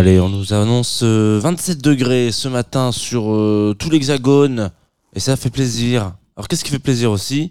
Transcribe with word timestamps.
Allez, 0.00 0.18
on 0.18 0.30
nous 0.30 0.54
annonce 0.54 1.00
euh, 1.02 1.38
27 1.42 1.82
degrés 1.82 2.32
ce 2.32 2.48
matin 2.48 2.90
sur 2.90 3.34
euh, 3.34 3.76
tout 3.78 3.90
l'hexagone 3.90 4.70
et 5.14 5.20
ça 5.20 5.36
fait 5.36 5.50
plaisir. 5.50 6.14
Alors 6.34 6.48
qu'est-ce 6.48 6.64
qui 6.64 6.70
fait 6.70 6.78
plaisir 6.78 7.10
aussi? 7.10 7.50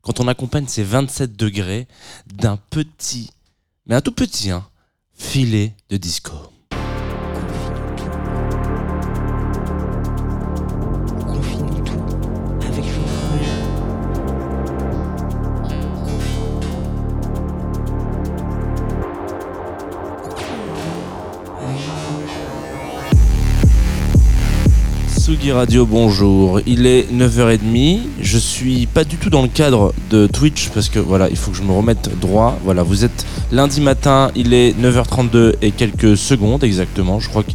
Quand 0.00 0.18
on 0.18 0.26
accompagne 0.26 0.66
ces 0.66 0.84
27 0.84 1.36
degrés 1.36 1.86
d'un 2.34 2.56
petit, 2.56 3.28
mais 3.84 3.94
un 3.94 4.00
tout 4.00 4.12
petit, 4.12 4.50
hein, 4.50 4.64
filet 5.12 5.74
de 5.90 5.98
disco. 5.98 6.32
Radio, 25.32 25.86
bonjour. 25.86 26.60
Il 26.66 26.86
est 26.86 27.10
9h30. 27.10 28.00
Je 28.20 28.38
suis 28.38 28.86
pas 28.86 29.02
du 29.02 29.16
tout 29.16 29.30
dans 29.30 29.40
le 29.40 29.48
cadre 29.48 29.94
de 30.10 30.26
Twitch 30.26 30.68
parce 30.68 30.90
que 30.90 30.98
voilà, 30.98 31.30
il 31.30 31.36
faut 31.36 31.50
que 31.50 31.56
je 31.56 31.62
me 31.62 31.72
remette 31.72 32.10
droit. 32.20 32.58
Voilà, 32.64 32.82
vous 32.82 33.04
êtes 33.04 33.24
lundi 33.50 33.80
matin, 33.80 34.30
il 34.36 34.52
est 34.52 34.78
9h32 34.78 35.54
et 35.62 35.70
quelques 35.70 36.18
secondes 36.18 36.62
exactement. 36.62 37.18
Je 37.18 37.30
crois 37.30 37.42
que 37.44 37.52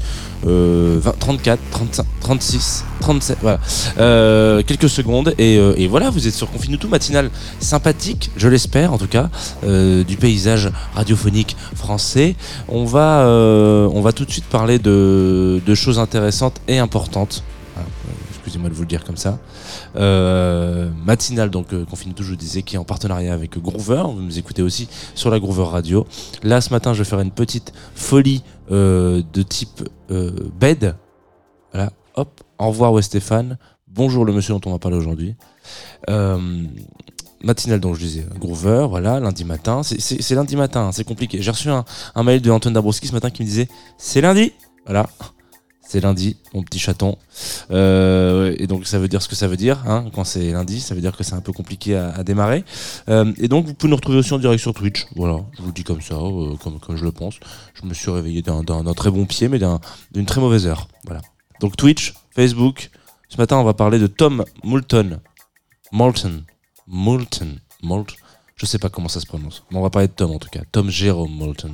euh, 0.48 0.98
20, 1.00 1.20
34, 1.20 1.60
35, 1.70 2.06
36, 2.20 2.86
37, 3.00 3.38
voilà. 3.42 3.60
Euh, 4.00 4.64
quelques 4.66 4.90
secondes 4.90 5.36
et, 5.38 5.58
euh, 5.58 5.74
et 5.78 5.88
voilà, 5.88 6.10
vous 6.10 6.28
êtes 6.28 6.34
sur 6.34 6.50
Confine 6.50 6.78
tout 6.78 6.90
matinal 6.90 7.30
sympathique, 7.60 8.32
je 8.38 8.48
l'espère 8.48 8.92
en 8.92 8.98
tout 8.98 9.08
cas, 9.08 9.30
euh, 9.64 10.04
du 10.04 10.18
paysage 10.18 10.72
radiophonique 10.96 11.56
français. 11.76 12.36
On 12.68 12.86
va, 12.86 13.24
on 13.28 14.02
va 14.02 14.14
tout 14.14 14.26
de 14.26 14.32
suite 14.32 14.46
parler 14.46 14.80
de 14.80 15.76
choses 15.76 16.00
intéressantes 16.00 16.60
et 16.68 16.80
importantes. 16.80 17.44
Excusez-moi 18.48 18.70
de 18.70 18.76
vous 18.76 18.84
le 18.84 18.88
dire 18.88 19.04
comme 19.04 19.18
ça. 19.18 19.40
Euh, 19.98 20.90
matinal, 21.04 21.50
donc 21.50 21.74
euh, 21.74 21.84
Confine 21.84 22.14
tout, 22.14 22.24
je 22.24 22.30
vous 22.30 22.38
disais, 22.38 22.62
qui 22.62 22.76
est 22.76 22.78
en 22.78 22.86
partenariat 22.86 23.34
avec 23.34 23.58
Groover. 23.58 24.04
Vous 24.06 24.22
nous 24.22 24.40
écoutez 24.40 24.62
aussi 24.62 24.88
sur 25.16 25.30
la 25.30 25.38
Groover 25.38 25.66
Radio. 25.66 26.08
Là, 26.44 26.62
ce 26.62 26.70
matin, 26.70 26.94
je 26.94 27.00
vais 27.04 27.10
faire 27.10 27.20
une 27.20 27.32
petite 27.32 27.74
folie 27.94 28.44
euh, 28.72 29.22
de 29.34 29.42
type 29.42 29.90
euh, 30.12 30.32
bed. 30.58 30.96
Voilà, 31.74 31.92
hop, 32.16 32.42
au 32.58 32.70
revoir 32.70 32.94
Westéphane. 32.94 33.58
Bonjour 33.86 34.24
le 34.24 34.32
monsieur 34.32 34.54
dont 34.54 34.62
on 34.66 34.72
va 34.72 34.80
parler 34.80 34.96
aujourd'hui. 34.96 35.36
Euh, 36.10 36.64
matinal, 37.44 37.82
donc 37.82 37.96
je 37.96 38.00
disais, 38.00 38.26
Groover, 38.40 38.88
voilà, 38.90 39.20
lundi 39.20 39.44
matin. 39.44 39.82
C'est 39.84 40.36
lundi 40.36 40.56
matin, 40.56 40.86
hein, 40.86 40.92
c'est 40.94 41.04
compliqué. 41.04 41.42
J'ai 41.42 41.52
reçu 41.52 41.70
un, 41.70 41.84
un 42.16 42.24
mail 42.24 42.42
de 42.42 42.50
Antoine 42.50 42.74
Dabrowski 42.74 43.08
ce 43.08 43.14
matin 43.14 43.30
qui 43.30 43.42
me 43.42 43.48
disait 43.48 43.68
c'est 43.98 44.22
lundi. 44.22 44.54
Voilà, 44.86 45.06
c'est 45.88 46.02
lundi, 46.02 46.36
mon 46.54 46.64
petit 46.64 46.80
chaton. 46.80 47.18
Euh, 47.72 48.54
et 48.60 48.68
donc 48.68 48.86
ça 48.86 49.00
veut 49.00 49.08
dire 49.08 49.22
ce 49.22 49.30
que 49.30 49.36
ça 49.36 49.48
veut 49.48 49.56
dire. 49.56 49.82
Hein, 49.88 50.10
quand 50.14 50.26
c'est 50.26 50.52
lundi, 50.52 50.82
ça 50.82 50.94
veut 50.94 51.02
dire 51.02 51.16
que 51.16 51.24
c'est 51.24 51.34
un 51.34 51.42
peu 51.42 51.54
compliqué 51.54 51.96
à, 51.96 52.24
démarrer. 52.24 52.66
Euh, 53.10 53.32
et 53.38 53.48
donc 53.48 53.66
vous 53.66 53.74
pouvez 53.74 53.90
nous 53.90 53.96
retrouver 53.96 54.18
aussi 54.18 54.34
en 54.34 54.38
direct 54.40 54.62
sur 54.62 54.74
Twitch. 54.74 55.06
Voilà, 55.16 55.40
je 55.56 55.62
vous 55.62 55.68
le 55.68 55.74
dis 55.74 55.86
comme 55.86 56.02
ça, 56.02 56.16
euh, 56.16 56.56
comme, 56.58 56.98
je 56.98 57.04
le 57.06 57.12
pense. 57.14 57.36
Je 57.74 57.88
me 57.88 57.94
suis 57.94 58.12
réveillé 58.12 58.42
d'un- 58.42 58.64
très 58.94 59.10
bon 59.12 59.26
pied, 59.26 59.48
mais 59.48 59.60
d'un- 59.60 59.80
d'une 60.12 60.26
très 60.26 60.42
mauvaise 60.42 60.68
heure. 60.68 60.90
Voilà. 61.06 61.22
Donc 61.62 61.78
Twitch, 61.78 62.14
Facebook. 62.36 62.90
Ce 63.30 63.38
matin, 63.38 63.58
on 63.58 63.64
va 63.64 63.74
parler 63.74 64.00
de 64.00 64.08
Tom 64.08 64.44
Moulton. 64.64 65.20
Moulton. 65.94 66.44
Moulton. 66.86 67.56
Moult. 67.82 68.16
Je 68.56 68.66
sais 68.66 68.80
pas 68.80 68.90
comment 68.90 69.08
ça 69.08 69.20
se 69.22 69.26
prononce. 69.26 69.64
Mais 69.72 69.78
on 69.78 69.82
va 69.84 69.90
parler 69.90 70.08
de 70.08 70.14
Tom 70.14 70.32
en 70.32 70.40
tout 70.40 70.50
cas. 70.50 70.62
Tom 70.72 70.90
Jerome 70.90 71.32
Moulton. 71.32 71.74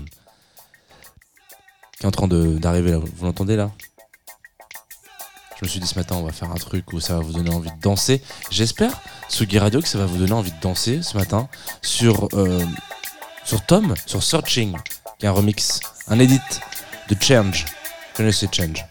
Qui 1.97 2.03
est 2.03 2.07
en 2.07 2.11
train 2.11 2.27
d'arriver 2.27 2.91
là. 2.91 2.97
Vous 2.97 3.25
l'entendez 3.25 3.55
là? 3.55 3.71
Je 5.57 5.65
me 5.65 5.69
suis 5.69 5.79
dit 5.79 5.87
ce 5.87 5.95
matin, 5.97 6.15
on 6.15 6.23
va 6.23 6.31
faire 6.31 6.51
un 6.51 6.55
truc 6.55 6.91
où 6.93 6.99
ça 6.99 7.15
va 7.15 7.19
vous 7.21 7.33
donner 7.33 7.49
envie 7.49 7.69
de 7.69 7.79
danser. 7.81 8.21
J'espère, 8.49 8.99
Sugi 9.29 9.59
Radio, 9.59 9.81
que 9.81 9.87
ça 9.87 9.97
va 9.97 10.05
vous 10.05 10.17
donner 10.17 10.33
envie 10.33 10.51
de 10.51 10.59
danser 10.61 11.01
ce 11.01 11.17
matin 11.17 11.47
sur, 11.81 12.27
euh, 12.33 12.65
Tom, 13.67 13.93
sur 14.05 14.23
Searching, 14.23 14.75
qui 15.19 15.25
est 15.25 15.29
un 15.29 15.31
remix, 15.31 15.79
un 16.07 16.19
edit 16.19 16.39
de 17.09 17.15
Change. 17.19 17.65
Connaissez 18.15 18.47
Change? 18.51 18.85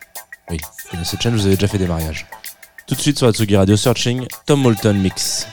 Oui, 0.50 0.58
vous 0.62 0.90
connaissez 0.90 1.16
Change, 1.20 1.34
vous 1.34 1.46
avez 1.46 1.56
déjà 1.56 1.68
fait 1.68 1.78
des 1.78 1.86
mariages. 1.86 2.26
Tout 2.86 2.94
de 2.94 3.00
suite 3.00 3.18
sur 3.18 3.26
la 3.26 3.32
Tsugi 3.32 3.56
Radio 3.56 3.76
Searching, 3.76 4.26
Tom 4.46 4.60
Moulton 4.60 4.94
Mix. 4.94 5.46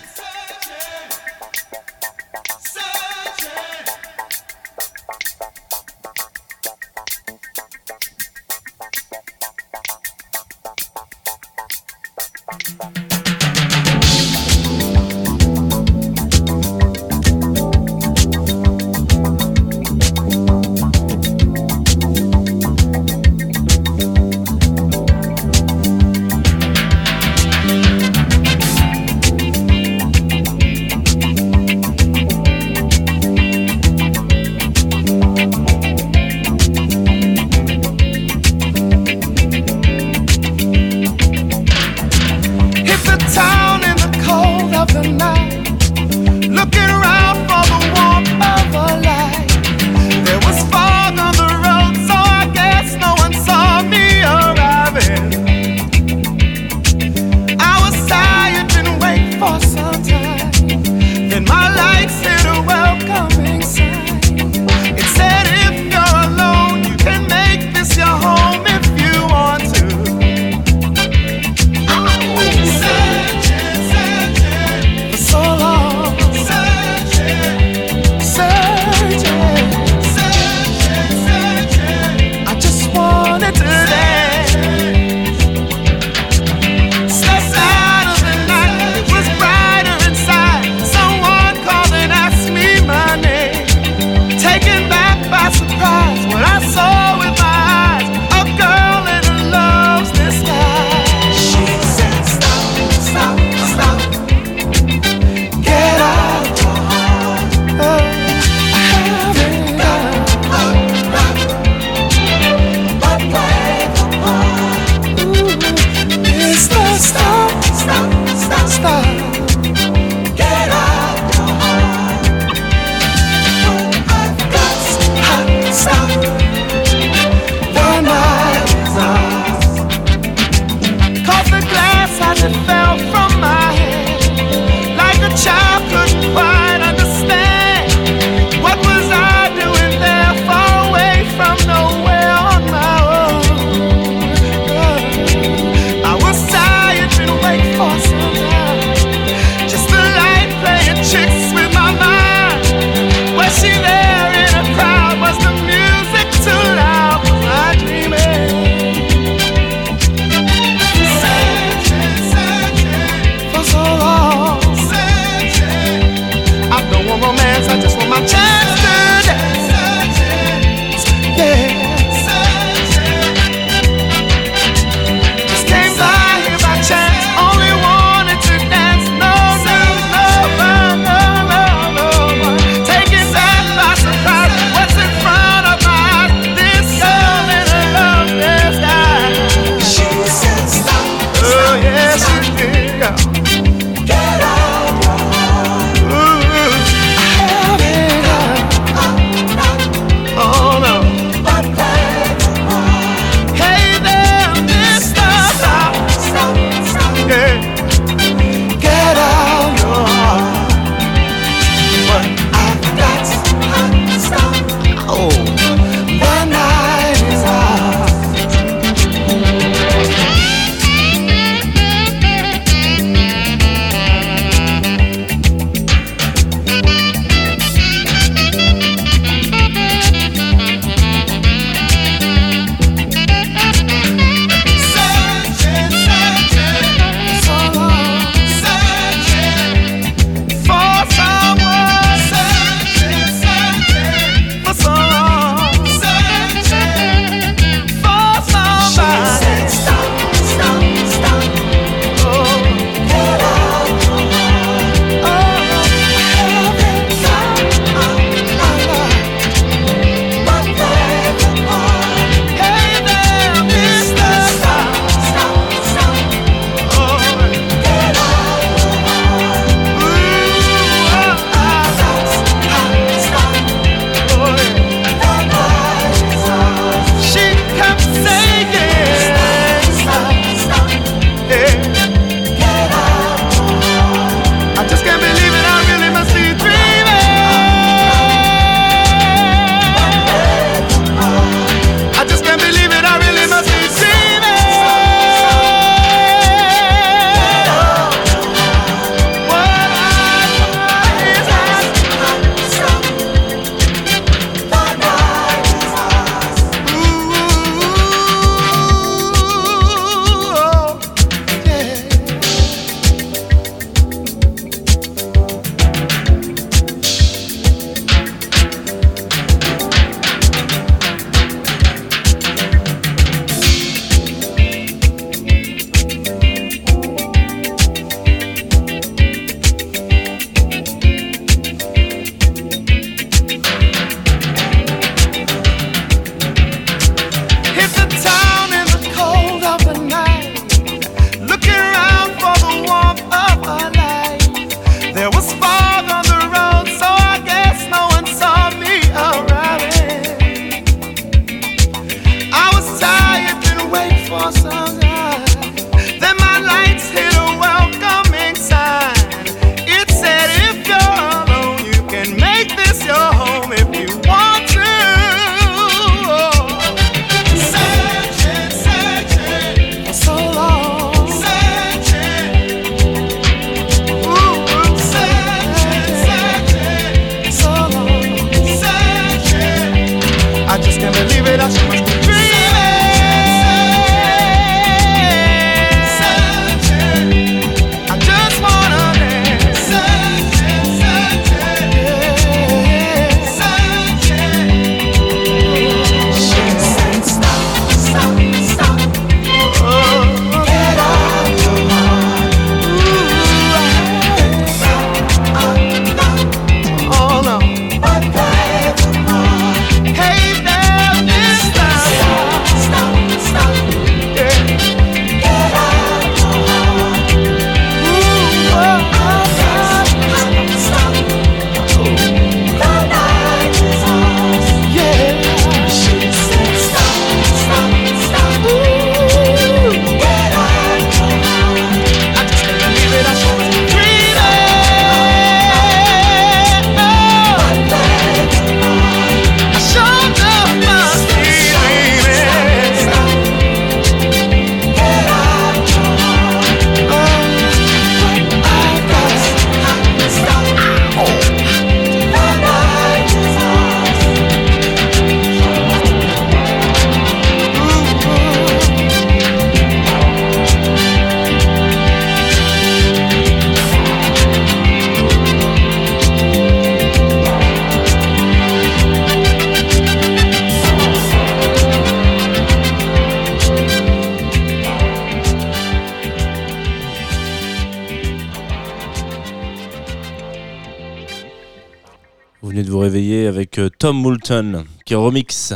Tom 483.99 484.21
Moulton 484.21 484.85
qui 485.06 485.13
remix 485.13 485.73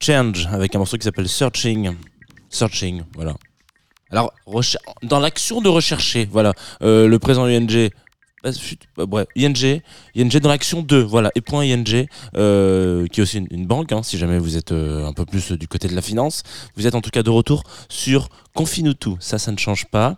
Change 0.00 0.48
avec 0.50 0.74
un 0.74 0.78
morceau 0.78 0.96
qui 0.96 1.04
s'appelle 1.04 1.28
Searching. 1.28 1.94
Searching, 2.48 3.02
voilà. 3.14 3.34
Alors, 4.10 4.32
dans 5.02 5.20
l'action 5.20 5.60
de 5.60 5.68
rechercher, 5.68 6.26
voilà, 6.30 6.54
euh, 6.82 7.06
le 7.06 7.18
présent 7.18 7.46
bref, 8.96 9.26
ING, 9.36 9.82
ING 10.16 10.40
dans 10.40 10.48
l'action 10.48 10.82
2, 10.82 11.02
voilà, 11.02 11.30
et 11.34 11.42
point 11.42 11.64
ING, 11.64 12.06
euh, 12.36 13.06
qui 13.08 13.20
est 13.20 13.22
aussi 13.22 13.38
une, 13.50 13.66
banque, 13.66 13.92
hein, 13.92 14.02
si 14.02 14.16
jamais 14.16 14.38
vous 14.38 14.56
êtes 14.56 14.72
euh, 14.72 15.06
un 15.06 15.12
peu 15.12 15.26
plus 15.26 15.52
du 15.52 15.68
côté 15.68 15.88
de 15.88 15.94
la 15.94 16.02
finance. 16.02 16.42
Vous 16.74 16.86
êtes 16.86 16.94
en 16.94 17.02
tout 17.02 17.10
cas 17.10 17.22
de 17.22 17.30
retour 17.30 17.64
sur 17.90 18.28
Confine-nous 18.54 18.94
tout, 18.94 19.16
ça, 19.20 19.38
ça 19.38 19.52
ne 19.52 19.58
change 19.58 19.86
pas, 19.86 20.16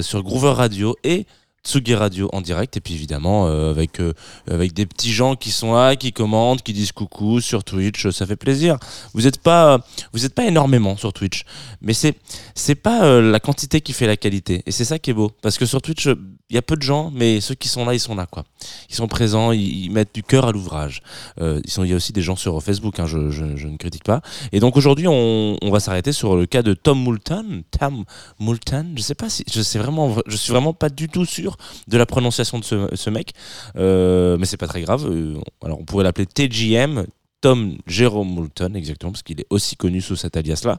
sur 0.00 0.22
Groover 0.22 0.52
Radio 0.52 0.96
et 1.04 1.26
Tsugi 1.68 1.94
Radio 1.94 2.30
en 2.32 2.40
direct, 2.40 2.78
et 2.78 2.80
puis 2.80 2.94
évidemment 2.94 3.46
euh, 3.46 3.70
avec, 3.70 4.00
euh, 4.00 4.14
avec 4.50 4.72
des 4.72 4.86
petits 4.86 5.12
gens 5.12 5.36
qui 5.36 5.50
sont 5.50 5.74
là, 5.74 5.96
qui 5.96 6.14
commentent, 6.14 6.62
qui 6.62 6.72
disent 6.72 6.92
coucou 6.92 7.42
sur 7.42 7.62
Twitch, 7.62 8.08
ça 8.08 8.24
fait 8.24 8.36
plaisir. 8.36 8.78
Vous 9.12 9.20
n'êtes 9.22 9.38
pas, 9.38 9.84
vous 10.14 10.24
êtes 10.24 10.34
pas 10.34 10.46
énormément 10.46 10.96
sur 10.96 11.12
Twitch, 11.12 11.44
mais 11.82 11.92
c'est 11.92 12.16
c'est 12.54 12.74
pas 12.74 13.04
euh, 13.04 13.30
la 13.30 13.38
quantité 13.38 13.82
qui 13.82 13.92
fait 13.92 14.06
la 14.06 14.16
qualité, 14.16 14.62
et 14.64 14.70
c'est 14.70 14.86
ça 14.86 14.98
qui 14.98 15.10
est 15.10 15.14
beau, 15.14 15.30
parce 15.42 15.58
que 15.58 15.66
sur 15.66 15.82
Twitch, 15.82 16.06
euh, 16.06 16.16
il 16.50 16.54
y 16.54 16.58
a 16.58 16.62
peu 16.62 16.76
de 16.76 16.82
gens, 16.82 17.10
mais 17.14 17.42
ceux 17.42 17.54
qui 17.54 17.68
sont 17.68 17.84
là, 17.84 17.92
ils 17.92 18.00
sont 18.00 18.14
là, 18.14 18.24
quoi. 18.24 18.44
Ils 18.88 18.94
sont 18.94 19.06
présents, 19.06 19.52
ils, 19.52 19.90
mettent 19.90 20.14
du 20.14 20.22
cœur 20.22 20.46
à 20.46 20.52
l'ouvrage. 20.52 21.02
Euh, 21.40 21.60
ils 21.64 21.70
sont, 21.70 21.84
il 21.84 21.90
y 21.90 21.92
a 21.92 21.96
aussi 21.96 22.14
des 22.14 22.22
gens 22.22 22.36
sur 22.36 22.62
Facebook, 22.62 22.98
hein, 22.98 23.06
je, 23.06 23.30
je, 23.30 23.44
ne 23.44 23.76
critique 23.76 24.04
pas. 24.04 24.22
Et 24.52 24.58
donc 24.58 24.78
aujourd'hui, 24.78 25.06
on, 25.08 25.58
on 25.60 25.70
va 25.70 25.78
s'arrêter 25.78 26.12
sur 26.12 26.36
le 26.36 26.46
cas 26.46 26.62
de 26.62 26.72
Tom 26.72 26.98
Moulton. 26.98 27.64
Tom 27.78 28.04
Moulton, 28.38 28.86
je 28.96 29.02
sais 29.02 29.14
pas 29.14 29.28
si, 29.28 29.44
je 29.52 29.60
sais 29.60 29.78
vraiment, 29.78 30.16
je 30.26 30.36
suis 30.36 30.50
vraiment 30.50 30.72
pas 30.72 30.88
du 30.88 31.08
tout 31.08 31.26
sûr 31.26 31.57
de 31.86 31.98
la 31.98 32.06
prononciation 32.06 32.58
de 32.58 32.64
ce, 32.64 33.10
mec, 33.10 33.32
euh, 33.76 34.36
mais 34.38 34.46
c'est 34.46 34.56
pas 34.56 34.68
très 34.68 34.82
grave. 34.82 35.06
Euh, 35.06 35.36
alors 35.62 35.80
on 35.80 35.84
pourrait 35.84 36.04
l'appeler 36.04 36.26
TJM. 36.26 37.06
Tom 37.40 37.78
Jérôme 37.86 38.28
Moulton, 38.28 38.74
exactement, 38.74 39.12
parce 39.12 39.22
qu'il 39.22 39.40
est 39.40 39.46
aussi 39.50 39.76
connu 39.76 40.00
sous 40.00 40.16
cet 40.16 40.36
alias-là. 40.36 40.78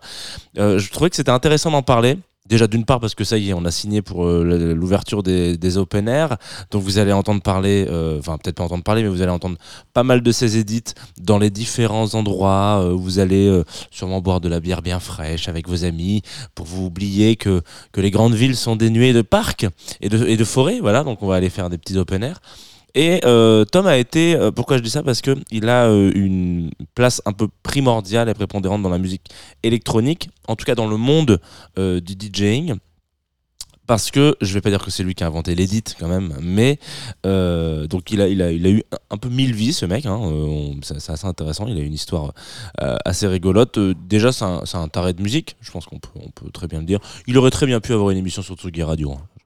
Euh, 0.58 0.78
je 0.78 0.92
trouvais 0.92 1.10
que 1.10 1.16
c'était 1.16 1.32
intéressant 1.32 1.72
d'en 1.72 1.84
parler. 1.84 2.18
Déjà 2.50 2.66
d'une 2.66 2.84
part 2.84 3.00
parce 3.00 3.14
que 3.14 3.24
ça 3.24 3.38
y 3.38 3.50
est, 3.50 3.54
on 3.54 3.64
a 3.64 3.70
signé 3.70 4.02
pour 4.02 4.26
euh, 4.26 4.74
l'ouverture 4.74 5.22
des, 5.22 5.78
open 5.78 6.08
air, 6.08 6.38
donc 6.72 6.82
vous 6.82 6.98
allez 6.98 7.14
entendre 7.14 7.44
parler, 7.44 7.86
euh, 7.88 8.18
enfin 8.18 8.40
peut-être 8.40 8.56
pas 8.56 8.64
entendre 8.64 8.84
parler, 8.84 9.04
mais 9.04 9.08
vous 9.08 9.22
allez 9.22 9.32
entendre 9.32 9.58
pas 9.94 10.02
mal 10.02 10.22
de 10.22 10.32
ces 10.32 10.58
édits 10.58 10.96
dans 11.22 11.38
les 11.38 11.52
différents 11.52 12.16
endroits. 12.16 12.82
Euh, 12.82 12.94
vous 12.94 13.20
allez 13.20 13.62
sûrement 13.92 14.20
boire 14.20 14.42
de 14.42 14.50
la 14.50 14.60
bière 14.60 14.82
bien 14.82 15.00
fraîche 15.00 15.48
avec 15.48 15.70
vos 15.70 15.86
amis 15.86 16.24
pour 16.56 16.66
vous 16.66 16.88
oublier 16.88 17.36
que, 17.36 17.62
les 17.96 18.12
grandes 18.12 18.34
villes 18.34 18.56
sont 18.56 18.76
dénuées 18.76 19.14
de 19.14 19.22
parcs 19.22 19.68
et 20.02 20.10
de, 20.10 20.26
et 20.26 20.36
de 20.36 20.44
forêts. 20.44 20.80
Voilà, 20.80 21.04
donc 21.04 21.22
on 21.22 21.28
va 21.28 21.36
aller 21.36 21.50
faire 21.50 21.70
des 21.70 21.78
petits 21.78 21.98
open 21.98 22.24
air. 22.24 22.40
Et 22.96 23.22
euh, 23.26 23.66
Tom 23.66 23.88
a 23.88 23.98
été, 23.98 24.36
euh, 24.36 24.52
pourquoi 24.52 24.78
je 24.78 24.84
dis 24.84 24.90
ça? 24.90 25.04
Parce 25.04 25.22
qu'il 25.22 25.70
a 25.70 25.86
euh, 25.86 26.12
une 26.16 26.72
place 26.96 27.22
un 27.26 27.34
peu 27.34 27.48
primordiale 27.64 28.30
et 28.30 28.34
prépondérante 28.34 28.82
dans 28.82 28.90
la 28.90 28.98
musique 28.98 29.30
électronique, 29.64 30.30
en 30.48 30.56
tout 30.56 30.66
cas 30.66 30.76
dans 30.76 30.88
le 30.88 30.98
monde 30.98 31.40
du 31.78 32.14
DJing. 32.14 32.76
Parce 33.88 34.12
que 34.12 34.36
je 34.40 34.54
vais 34.54 34.62
pas 34.62 34.70
dire 34.70 34.86
que 34.86 34.92
c'est 34.92 35.02
lui 35.02 35.16
qui 35.16 35.24
a 35.24 35.28
inventé 35.28 35.56
l'edit 35.56 35.84
quand 36.00 36.08
même, 36.08 36.38
mais 36.42 36.78
donc 37.24 38.12
il 38.12 38.22
a, 38.22 38.52
eu 38.52 38.84
un, 39.10 39.18
peu 39.18 39.30
mille 39.30 39.56
vies 39.56 39.74
ce 39.74 39.88
mec, 39.88 40.06
hein, 40.06 40.20
c'est 40.84 41.10
assez 41.10 41.26
intéressant, 41.26 41.66
il 41.66 41.76
a 41.76 41.82
une 41.82 41.94
histoire 41.94 42.34
assez 42.78 43.26
rigolote. 43.26 43.80
Déjà 44.08 44.32
c'est 44.32 44.46
un, 44.46 44.88
taré 44.90 45.14
de 45.14 45.24
musique, 45.24 45.56
je 45.62 45.72
pense 45.72 45.88
qu'on 45.88 45.98
peut, 45.98 46.10
on 46.24 46.30
peut 46.30 46.52
très 46.52 46.68
bien 46.68 46.80
le 46.80 46.86
dire. 46.86 47.00
Il 47.26 47.36
aurait 47.40 47.50
très 47.50 47.66
bien 47.66 47.80
pu 47.80 47.94
avoir 47.94 48.12
une 48.12 48.20
émission 48.20 48.44
sur 48.44 48.56
Tsugi 48.56 48.84
Radio. 48.84 49.14
hein. 49.14 49.39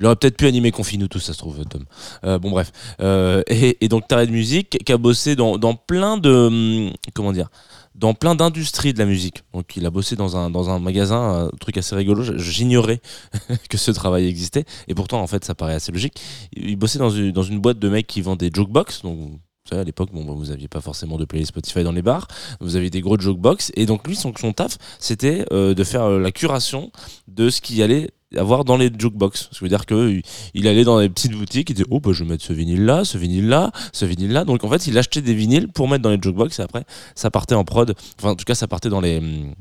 Il 0.00 0.06
aurait 0.06 0.16
peut-être 0.16 0.36
pu 0.36 0.46
animer 0.46 0.70
Confine-nous 0.72 1.08
tous, 1.08 1.20
ça 1.20 1.32
se 1.32 1.38
trouve, 1.38 1.64
Tom. 1.66 1.84
Euh, 2.24 2.38
bon, 2.38 2.50
bref. 2.50 2.72
Euh, 3.00 3.42
et, 3.46 3.88
donc, 3.88 4.08
taré 4.08 4.26
de 4.26 4.32
musique, 4.32 4.78
qui 4.84 4.92
a 4.92 4.98
bossé 4.98 5.36
dans, 5.36 5.74
plein 5.74 6.18
de. 6.18 6.30
hum, 6.30 6.92
Comment 7.14 7.32
dire 7.32 7.48
Dans 7.94 8.12
plein 8.14 8.34
d'industries 8.34 8.92
de 8.92 8.98
la 8.98 9.06
musique. 9.06 9.44
Donc, 9.52 9.76
il 9.76 9.86
a 9.86 9.90
bossé 9.90 10.16
dans 10.16 10.36
un, 10.36 10.50
dans 10.50 10.70
un 10.70 10.78
magasin, 10.80 11.46
un 11.46 11.50
truc 11.60 11.76
assez 11.78 11.94
rigolo. 11.94 12.24
J'ignorais 12.38 13.00
que 13.70 13.78
ce 13.78 13.92
travail 13.92 14.26
existait. 14.26 14.64
Et 14.88 14.94
pourtant, 14.94 15.20
en 15.20 15.26
fait, 15.26 15.44
ça 15.44 15.54
paraît 15.54 15.74
assez 15.74 15.92
logique. 15.92 16.20
Il 16.56 16.76
bossait 16.76 16.98
dans 16.98 17.10
une, 17.10 17.30
dans 17.30 17.42
une 17.42 17.60
boîte 17.60 17.78
de 17.78 17.88
mecs 17.88 18.06
qui 18.06 18.20
vend 18.20 18.36
des 18.36 18.50
jukebox. 18.52 19.02
Donc, 19.02 19.16
vous 19.18 19.38
à 19.70 19.82
l'époque, 19.82 20.10
bon, 20.12 20.24
bah, 20.24 20.34
vous 20.36 20.50
aviez 20.50 20.68
pas 20.68 20.82
forcément 20.82 21.16
de 21.16 21.24
playlist 21.24 21.48
Spotify 21.48 21.84
dans 21.84 21.92
les 21.92 22.02
bars. 22.02 22.28
Vous 22.60 22.76
aviez 22.76 22.90
des 22.90 23.00
gros 23.00 23.18
jukebox. 23.18 23.72
Et 23.76 23.86
donc, 23.86 24.06
lui, 24.06 24.16
son, 24.16 24.34
son 24.38 24.52
taf, 24.52 24.76
c'était 24.98 25.46
euh, 25.52 25.72
de 25.72 25.84
faire 25.84 26.10
la 26.10 26.32
curation 26.32 26.90
de 27.28 27.48
ce 27.48 27.60
qui 27.60 27.82
allait 27.82 28.10
avoir 28.36 28.64
dans 28.64 28.76
les 28.76 28.90
jukebox. 28.96 29.48
Ce 29.50 29.58
qui 29.58 29.64
veut 29.64 29.68
dire 29.68 29.86
que 29.86 30.20
il 30.54 30.68
allait 30.68 30.84
dans 30.84 30.98
les 30.98 31.08
petites 31.08 31.32
boutiques, 31.32 31.70
il 31.70 31.74
disait 31.74 31.88
oh 31.90 32.00
bah 32.00 32.10
je 32.12 32.24
vais 32.24 32.30
mettre 32.30 32.44
ce 32.44 32.52
vinyle 32.52 32.84
là, 32.84 33.04
ce 33.04 33.18
vinyle 33.18 33.48
là, 33.48 33.72
ce 33.92 34.04
vinyle 34.04 34.32
là. 34.32 34.44
Donc 34.44 34.64
en 34.64 34.68
fait 34.68 34.86
il 34.86 34.96
achetait 34.98 35.22
des 35.22 35.34
vinyles 35.34 35.68
pour 35.68 35.88
mettre 35.88 36.02
dans 36.02 36.10
les 36.10 36.20
jukebox 36.20 36.58
et 36.58 36.62
après 36.62 36.84
ça 37.14 37.30
partait 37.30 37.54
en 37.54 37.64
prod. 37.64 37.94
Enfin 38.18 38.30
en 38.30 38.36
tout 38.36 38.44
cas 38.44 38.54
ça 38.54 38.68
partait 38.68 38.88
dans 38.88 39.00
les 39.00 39.18
hum, 39.18 39.54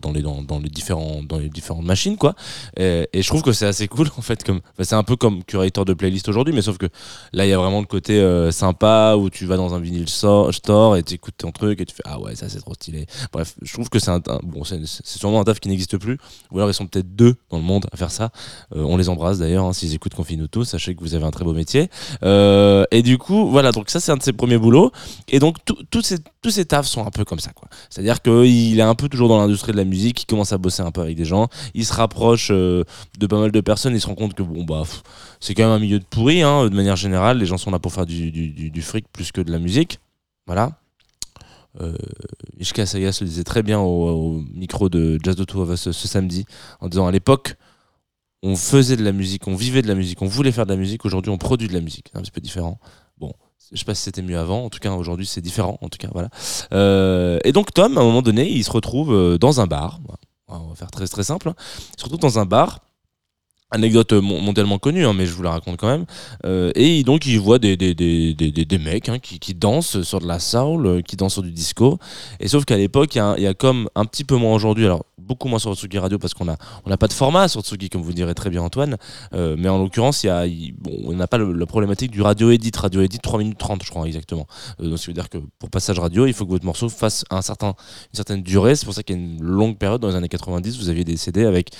dans 0.00 0.12
les 0.12 0.22
dans, 0.22 0.42
dans 0.42 0.58
les 0.58 0.68
différents 0.68 1.22
dans 1.22 1.38
les 1.38 1.48
différentes 1.48 1.84
machines 1.84 2.16
quoi 2.16 2.34
et, 2.76 3.08
je 3.14 3.26
trouve 3.26 3.42
que 3.42 3.52
c'est 3.52 3.66
assez 3.66 3.88
cool 3.88 4.08
en 4.18 4.22
fait 4.22 4.44
comme 4.44 4.60
c'est 4.80 4.94
un 4.94 5.02
peu 5.02 5.16
comme 5.16 5.42
curator 5.44 5.84
de 5.84 5.94
playlist 5.94 6.28
aujourd'hui 6.28 6.54
mais 6.54 6.62
sauf 6.62 6.78
que 6.78 6.86
là 7.32 7.46
il 7.46 7.50
y 7.50 7.52
a 7.52 7.58
vraiment 7.58 7.80
le 7.80 7.86
côté 7.86 8.18
euh, 8.20 8.50
sympa 8.50 9.16
où 9.16 9.30
tu 9.30 9.46
vas 9.46 9.56
dans 9.56 9.74
un 9.74 9.80
vinyle 9.80 10.08
store 10.08 10.96
et 10.96 11.02
tu 11.02 11.14
écoutes 11.14 11.36
ton 11.38 11.50
truc 11.50 11.80
et 11.80 11.86
tu 11.86 11.94
fais 11.94 12.02
ah 12.06 12.20
ouais 12.20 12.36
ça 12.36 12.48
c'est 12.48 12.60
trop 12.60 12.74
stylé 12.74 13.06
bref 13.32 13.54
je 13.62 13.72
trouve 13.72 13.88
que 13.88 13.98
c'est 13.98 14.10
un, 14.10 14.20
bon 14.42 14.64
c'est 14.64 14.84
c'est 14.86 15.18
sûrement 15.18 15.40
un 15.40 15.44
taf 15.44 15.60
qui 15.60 15.68
n'existe 15.68 15.96
plus 15.98 16.18
ou 16.50 16.58
alors 16.58 16.70
ils 16.70 16.74
sont 16.74 16.86
peut-être 16.86 17.14
deux 17.14 17.34
dans 17.50 17.58
le 17.58 17.64
monde 17.64 17.86
à 17.92 17.96
faire 17.96 18.10
ça 18.10 18.30
euh, 18.74 18.82
on 18.82 18.96
les 18.96 19.08
embrasse 19.08 19.38
d'ailleurs, 19.38 19.64
hein, 19.64 19.72
s'ils 19.72 19.94
écoutent 19.94 20.14
Confine-nous 20.14 20.48
tous, 20.48 20.64
sachez 20.64 20.94
que 20.94 21.00
vous 21.00 21.14
avez 21.14 21.24
un 21.24 21.30
très 21.30 21.44
beau 21.44 21.52
métier. 21.52 21.90
Euh, 22.22 22.84
et 22.90 23.02
du 23.02 23.18
coup, 23.18 23.48
voilà, 23.48 23.72
donc 23.72 23.90
ça 23.90 24.00
c'est 24.00 24.12
un 24.12 24.16
de 24.16 24.22
ses 24.22 24.32
premiers 24.32 24.58
boulots. 24.58 24.90
Et 25.28 25.38
donc 25.38 25.56
tous 25.64 26.02
ces, 26.02 26.18
tous 26.42 26.50
ces 26.50 26.64
tafs 26.64 26.86
sont 26.86 27.06
un 27.06 27.10
peu 27.10 27.24
comme 27.24 27.38
ça, 27.38 27.50
quoi. 27.52 27.68
C'est-à-dire 27.90 28.22
qu'il 28.22 28.78
est 28.78 28.82
un 28.82 28.94
peu 28.94 29.08
toujours 29.08 29.28
dans 29.28 29.38
l'industrie 29.38 29.72
de 29.72 29.76
la 29.76 29.84
musique, 29.88 30.22
il 30.22 30.26
commence 30.26 30.52
à 30.52 30.58
bosser 30.58 30.82
un 30.82 30.90
peu 30.90 31.00
avec 31.00 31.16
des 31.16 31.24
gens, 31.24 31.48
il 31.74 31.84
se 31.84 31.92
rapproche 31.92 32.50
euh, 32.52 32.84
de 33.18 33.26
pas 33.26 33.40
mal 33.40 33.50
de 33.50 33.60
personnes, 33.60 33.94
il 33.94 34.00
se 34.00 34.06
rend 34.06 34.14
compte 34.14 34.34
que 34.34 34.42
bon, 34.42 34.64
bah, 34.64 34.82
c'est 35.40 35.54
quand 35.54 35.64
même 35.64 35.72
un 35.72 35.78
milieu 35.78 35.98
de 35.98 36.04
pourri, 36.04 36.42
hein, 36.42 36.68
de 36.68 36.74
manière 36.74 36.96
générale, 36.96 37.38
les 37.38 37.46
gens 37.46 37.58
sont 37.58 37.70
là 37.70 37.78
pour 37.78 37.92
faire 37.92 38.06
du, 38.06 38.82
fric 38.82 39.06
plus 39.12 39.32
que 39.32 39.40
de 39.40 39.50
la 39.50 39.58
musique. 39.58 39.98
Voilà. 40.46 40.78
Euh, 41.80 41.96
Ishka 42.58 42.86
Sayas 42.86 43.18
le 43.20 43.26
disait 43.26 43.44
très 43.44 43.62
bien 43.62 43.78
au, 43.78 44.42
micro 44.54 44.88
de 44.88 45.18
Jazz 45.22 45.36
de 45.36 45.44
of 45.56 45.70
Us 45.70 45.80
ce, 45.80 45.92
ce 45.92 46.08
samedi, 46.08 46.44
en 46.80 46.88
disant 46.88 47.06
à 47.06 47.12
l'époque, 47.12 47.56
on 48.42 48.56
faisait 48.56 48.96
de 48.96 49.04
la 49.04 49.12
musique, 49.12 49.46
on 49.48 49.56
vivait 49.56 49.82
de 49.82 49.88
la 49.88 49.94
musique, 49.94 50.22
on 50.22 50.26
voulait 50.26 50.52
faire 50.52 50.66
de 50.66 50.72
la 50.72 50.76
musique. 50.76 51.04
Aujourd'hui, 51.04 51.30
on 51.30 51.38
produit 51.38 51.68
de 51.68 51.74
la 51.74 51.80
musique. 51.80 52.10
Un 52.14 52.22
petit 52.22 52.30
peu 52.30 52.40
différent. 52.40 52.78
Bon, 53.18 53.32
je 53.72 53.78
sais 53.78 53.84
pas 53.84 53.94
si 53.94 54.02
c'était 54.02 54.22
mieux 54.22 54.38
avant. 54.38 54.64
En 54.64 54.70
tout 54.70 54.78
cas, 54.78 54.90
aujourd'hui, 54.92 55.26
c'est 55.26 55.40
différent. 55.40 55.78
En 55.82 55.88
tout 55.88 55.98
cas, 55.98 56.08
voilà. 56.12 56.30
Euh, 56.72 57.38
et 57.44 57.52
donc, 57.52 57.72
Tom, 57.74 57.98
à 57.98 58.00
un 58.00 58.04
moment 58.04 58.22
donné, 58.22 58.48
il 58.48 58.64
se 58.64 58.70
retrouve 58.70 59.12
euh, 59.12 59.38
dans 59.38 59.60
un 59.60 59.66
bar. 59.66 60.00
On 60.48 60.68
va 60.68 60.74
faire 60.74 60.90
très 60.90 61.06
très 61.06 61.24
simple. 61.24 61.50
hein. 61.50 61.54
Il 61.96 62.00
se 62.00 62.04
retrouve 62.04 62.20
dans 62.20 62.38
un 62.38 62.46
bar. 62.46 62.80
Anecdote 63.70 64.12
mon- 64.14 64.40
mondialement 64.40 64.78
connue, 64.78 65.04
hein, 65.04 65.12
mais 65.14 65.26
je 65.26 65.32
vous 65.34 65.42
la 65.42 65.50
raconte 65.50 65.76
quand 65.76 65.88
même. 65.88 66.06
Euh, 66.46 66.70
et 66.74 67.02
donc, 67.02 67.26
il 67.26 67.38
voit 67.38 67.58
des, 67.58 67.76
des, 67.76 67.94
des, 67.94 68.32
des, 68.34 68.50
des- 68.50 68.78
mecs 68.78 69.08
hein, 69.08 69.18
qui, 69.18 69.38
qui 69.38 69.54
dansent 69.54 70.02
sur 70.02 70.20
de 70.20 70.26
la 70.26 70.38
soul, 70.38 70.86
euh, 70.86 71.00
qui 71.02 71.16
dansent 71.16 71.34
sur 71.34 71.42
du 71.42 71.50
disco. 71.52 71.98
Et 72.40 72.48
sauf 72.48 72.64
qu'à 72.64 72.76
l'époque, 72.78 73.14
il 73.14 73.42
y, 73.42 73.46
a 73.46 73.54
comme 73.54 73.88
un 73.94 74.04
petit 74.06 74.24
peu 74.24 74.36
moins 74.36 74.54
aujourd'hui, 74.54 74.84
alors 74.86 75.04
beaucoup 75.18 75.48
moins 75.48 75.58
sur 75.58 75.74
Tsugi 75.74 75.98
Radio 75.98 76.18
parce 76.18 76.32
qu'on 76.32 76.48
a 76.48 76.56
on 76.86 76.88
n'a 76.88 76.96
pas 76.96 77.06
de 77.08 77.12
format 77.12 77.48
sur 77.48 77.60
Tsugi, 77.60 77.90
comme 77.90 78.00
vous 78.00 78.14
direz 78.14 78.34
très 78.34 78.48
bien 78.48 78.62
Antoine. 78.62 78.96
Euh, 79.34 79.56
mais 79.58 79.68
en 79.68 79.78
l'occurrence, 79.78 80.22
y 80.24 80.28
a, 80.30 80.46
bon, 80.78 80.92
on 81.04 81.12
n'a 81.12 81.26
pas 81.26 81.36
la 81.36 81.66
problématique 81.66 82.10
du 82.10 82.22
radio 82.22 82.50
edit. 82.50 82.72
Radio 82.74 83.02
edit 83.02 83.18
3 83.18 83.38
minutes 83.40 83.58
30, 83.58 83.82
je 83.84 83.90
crois, 83.90 84.06
exactement. 84.06 84.46
Euh, 84.80 84.88
donc, 84.88 84.98
ça 84.98 85.06
veut 85.08 85.12
dire 85.12 85.28
que 85.28 85.38
pour 85.58 85.68
passage 85.68 85.98
radio, 85.98 86.24
il 86.24 86.32
faut 86.32 86.46
que 86.46 86.52
votre 86.52 86.64
morceau 86.64 86.88
fasse 86.88 87.24
un 87.28 87.42
certain, 87.42 87.68
une 87.68 88.14
certaine 88.14 88.42
durée. 88.42 88.76
C'est 88.76 88.86
pour 88.86 88.94
ça 88.94 89.02
qu'il 89.02 89.16
y 89.16 89.18
a 89.18 89.22
une 89.22 89.42
longue 89.42 89.76
période 89.76 90.00
dans 90.00 90.08
les 90.08 90.14
années 90.14 90.28
90, 90.28 90.78
vous 90.78 90.88
aviez 90.88 91.04
des 91.04 91.18
CD 91.18 91.44
avec 91.44 91.70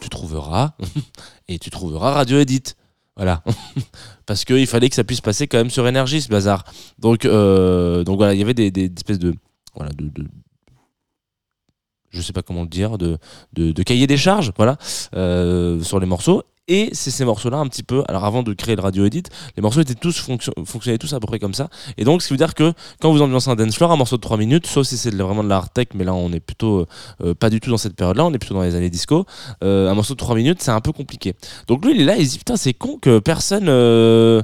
Tu 0.00 0.08
trouveras 0.08 0.74
et 1.48 1.58
Tu 1.58 1.70
trouveras 1.70 2.12
radio 2.12 2.38
edit. 2.38 2.74
Voilà. 3.16 3.42
Parce 4.26 4.44
qu'il 4.44 4.66
fallait 4.66 4.88
que 4.88 4.94
ça 4.94 5.04
puisse 5.04 5.20
passer 5.20 5.46
quand 5.46 5.58
même 5.58 5.70
sur 5.70 5.86
énergie, 5.86 6.22
ce 6.22 6.28
bazar. 6.28 6.64
Donc, 6.98 7.24
euh, 7.24 8.04
donc 8.04 8.16
voilà, 8.16 8.34
il 8.34 8.38
y 8.38 8.42
avait 8.42 8.54
des, 8.54 8.92
espèces 8.96 9.18
de. 9.18 9.34
Voilà, 9.74 9.92
de, 9.92 10.08
de- 10.08 10.28
je 12.10 12.20
sais 12.22 12.32
pas 12.32 12.42
comment 12.42 12.62
le 12.62 12.68
dire, 12.68 12.98
de, 12.98 13.18
de, 13.52 13.70
de 13.70 13.82
cahier 13.82 14.06
des 14.06 14.16
charges, 14.16 14.52
voilà, 14.56 14.78
euh, 15.14 15.80
sur 15.82 16.00
les 16.00 16.06
morceaux. 16.06 16.42
Et 16.72 16.88
c'est 16.92 17.10
ces 17.10 17.24
morceaux-là 17.24 17.58
un 17.58 17.66
petit 17.66 17.82
peu. 17.82 18.04
Alors 18.06 18.24
avant 18.24 18.44
de 18.44 18.52
créer 18.54 18.76
le 18.76 18.80
radio 18.80 19.04
edit, 19.04 19.24
les 19.56 19.60
morceaux 19.60 19.80
étaient 19.80 19.96
tous 19.96 20.20
fonction- 20.20 20.52
fonctionnaient 20.64 20.98
tous 20.98 21.12
à 21.12 21.18
peu 21.18 21.26
près 21.26 21.40
comme 21.40 21.52
ça. 21.52 21.68
Et 21.98 22.04
donc, 22.04 22.22
ce 22.22 22.28
qui 22.28 22.32
veut 22.34 22.38
dire 22.38 22.54
que 22.54 22.72
quand 23.00 23.10
vous 23.10 23.20
ambiancez 23.22 23.50
un 23.50 23.56
dance 23.56 23.74
floor, 23.76 23.90
un 23.90 23.96
morceau 23.96 24.16
de 24.16 24.20
3 24.22 24.36
minutes, 24.36 24.68
sauf 24.68 24.86
si 24.86 24.96
c'est 24.96 25.12
vraiment 25.12 25.42
de 25.42 25.48
la 25.48 25.56
hard 25.56 25.72
tech, 25.74 25.88
mais 25.94 26.04
là 26.04 26.14
on 26.14 26.30
est 26.32 26.38
plutôt 26.38 26.86
euh, 27.24 27.34
pas 27.34 27.50
du 27.50 27.58
tout 27.58 27.70
dans 27.70 27.76
cette 27.76 27.96
période-là, 27.96 28.24
on 28.24 28.32
est 28.32 28.38
plutôt 28.38 28.54
dans 28.54 28.62
les 28.62 28.76
années 28.76 28.88
disco. 28.88 29.26
euh, 29.64 29.90
un 29.90 29.94
morceau 29.94 30.14
de 30.14 30.18
3 30.18 30.36
minutes, 30.36 30.62
c'est 30.62 30.70
un 30.70 30.80
peu 30.80 30.92
compliqué. 30.92 31.34
Donc 31.66 31.84
lui, 31.84 31.92
il 31.96 32.02
est 32.02 32.04
là, 32.04 32.16
il 32.16 32.28
dit 32.28 32.38
putain, 32.38 32.56
c'est 32.56 32.72
con 32.72 32.98
que 33.02 33.18
personne 33.18 33.66
euh, 33.68 34.40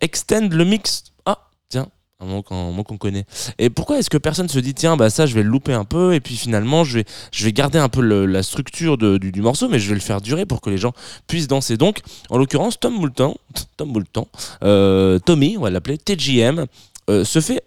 extend 0.00 0.48
le 0.50 0.64
mix. 0.64 1.04
Ah, 1.26 1.38
tiens, 1.68 1.88
un 2.20 2.26
mot 2.26 2.82
qu'on 2.82 2.98
connaît. 2.98 3.24
Et 3.58 3.70
pourquoi 3.70 3.98
est-ce 3.98 4.10
que 4.10 4.18
personne 4.18 4.48
se 4.48 4.58
dit 4.58 4.74
tiens 4.74 4.96
bah 4.96 5.08
ça 5.08 5.26
je 5.26 5.34
vais 5.34 5.44
le 5.44 5.48
louper 5.48 5.72
un 5.72 5.84
peu 5.84 6.14
et 6.14 6.20
puis 6.20 6.36
finalement 6.36 6.82
je 6.82 6.98
vais 6.98 7.04
je 7.30 7.44
vais 7.44 7.52
garder 7.52 7.78
un 7.78 7.88
peu 7.88 8.00
la 8.00 8.42
structure 8.42 8.98
de- 8.98 9.18
du, 9.18 9.40
morceau 9.40 9.68
mais 9.68 9.78
je 9.78 9.88
vais 9.88 9.94
le 9.94 10.00
faire 10.00 10.20
durer 10.20 10.44
pour 10.44 10.60
que 10.60 10.68
les 10.68 10.78
gens 10.78 10.92
puissent 11.28 11.46
danser. 11.46 11.76
Donc 11.76 12.00
en 12.30 12.38
l'occurrence 12.38 12.80
Tom 12.80 12.94
Moulton, 12.94 13.36
Tom 13.76 13.92
Moulton, 13.92 14.26
euh, 14.64 15.20
Tommy 15.20 15.56
on 15.58 15.60
va 15.62 15.70
l'appeler 15.70 15.96
TGM 15.96 16.66
euh, 17.08 17.24
se 17.24 17.40
fait 17.40 17.62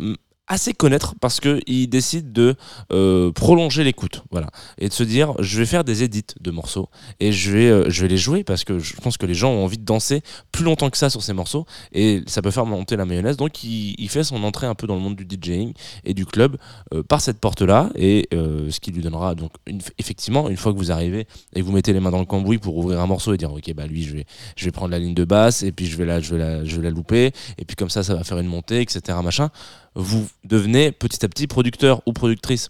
assez 0.52 0.74
connaître 0.74 1.16
parce 1.22 1.40
que 1.40 1.62
il 1.66 1.88
décide 1.88 2.34
de 2.34 2.56
euh, 2.92 3.32
prolonger 3.32 3.86
l'écoute 3.86 4.24
voilà 4.32 4.48
et 4.78 4.90
de 4.90 4.94
se 4.94 5.04
dire 5.04 5.34
je 5.40 5.58
vais 5.58 5.66
faire 5.66 5.86
des 5.86 6.04
édits 6.04 6.26
de 6.42 6.52
morceaux 6.52 6.90
et 7.22 7.32
je 7.32 7.52
vais 7.52 7.70
euh, 7.70 7.90
je 7.90 8.02
vais 8.02 8.10
les 8.10 8.18
jouer 8.18 8.44
parce 8.44 8.66
que 8.66 8.78
je 8.78 8.94
pense 8.98 9.16
que 9.18 9.26
les 9.26 9.34
gens 9.34 9.50
ont 9.50 9.64
envie 9.64 9.78
de 9.78 9.86
danser 9.86 10.22
plus 10.52 10.66
longtemps 10.66 10.90
que 10.90 10.98
ça 10.98 11.10
sur 11.10 11.24
ces 11.24 11.32
morceaux 11.32 11.66
et 11.94 12.22
ça 12.28 12.42
peut 12.42 12.52
faire 12.52 12.66
monter 12.66 12.98
la 12.98 13.06
mayonnaise. 13.06 13.38
Donc 13.38 13.64
il, 13.64 14.10
fait 14.10 14.26
son 14.26 14.44
entrée 14.44 14.68
un 14.68 14.76
peu 14.76 14.88
dans 14.88 14.96
le 14.96 15.00
monde 15.00 15.16
du 15.16 15.26
DJing 15.26 15.72
et 16.04 16.14
du 16.14 16.26
club 16.26 16.58
euh, 16.94 17.02
par 17.02 17.22
cette 17.22 17.40
porte-là 17.40 17.90
et 17.96 18.28
ce 18.34 18.80
qui 18.82 18.92
lui 18.92 19.02
donnera 19.02 19.36
donc 19.36 19.54
effectivement 19.98 20.50
une 20.50 20.58
fois 20.58 20.74
que 20.74 20.78
vous 20.78 20.92
arrivez 20.92 21.28
et 21.54 21.62
que 21.62 21.66
vous 21.66 21.72
mettez 21.72 21.94
les 21.94 22.02
mains 22.02 22.12
dans 22.12 22.20
le 22.20 22.26
cambouis 22.26 22.58
pour 22.58 22.76
ouvrir 22.78 23.00
un 23.00 23.08
morceau 23.08 23.34
et 23.34 23.38
dire 23.38 23.54
ok 23.54 23.74
bah 23.74 23.88
lui 23.88 24.04
je 24.04 24.14
vais 24.14 24.26
je 24.58 24.66
vais 24.66 24.72
prendre 24.72 24.92
la 24.92 25.00
ligne 25.00 25.14
de 25.14 25.24
basse 25.24 25.64
et 25.64 25.72
puis 25.72 25.86
je 25.86 25.96
vais 25.96 26.06
la 26.06 26.20
je 26.20 26.36
vais 26.36 26.40
la 26.40 26.66
je 26.66 26.76
vais 26.76 26.84
la 26.84 26.90
louper 26.90 27.32
et 27.58 27.66
puis 27.66 27.78
comme 27.78 27.90
ça 27.90 28.04
ça 28.04 28.16
va 28.16 28.26
faire 28.26 28.40
une 28.40 28.48
montée 28.48 28.82
etc 28.82 29.18
machin. 29.24 29.50
Vous 29.96 30.28
devenez 30.44 30.92
petit 30.92 31.24
à 31.26 31.30
petit 31.30 31.48
producteur 31.48 32.02
ou 32.06 32.14
productrice. 32.14 32.70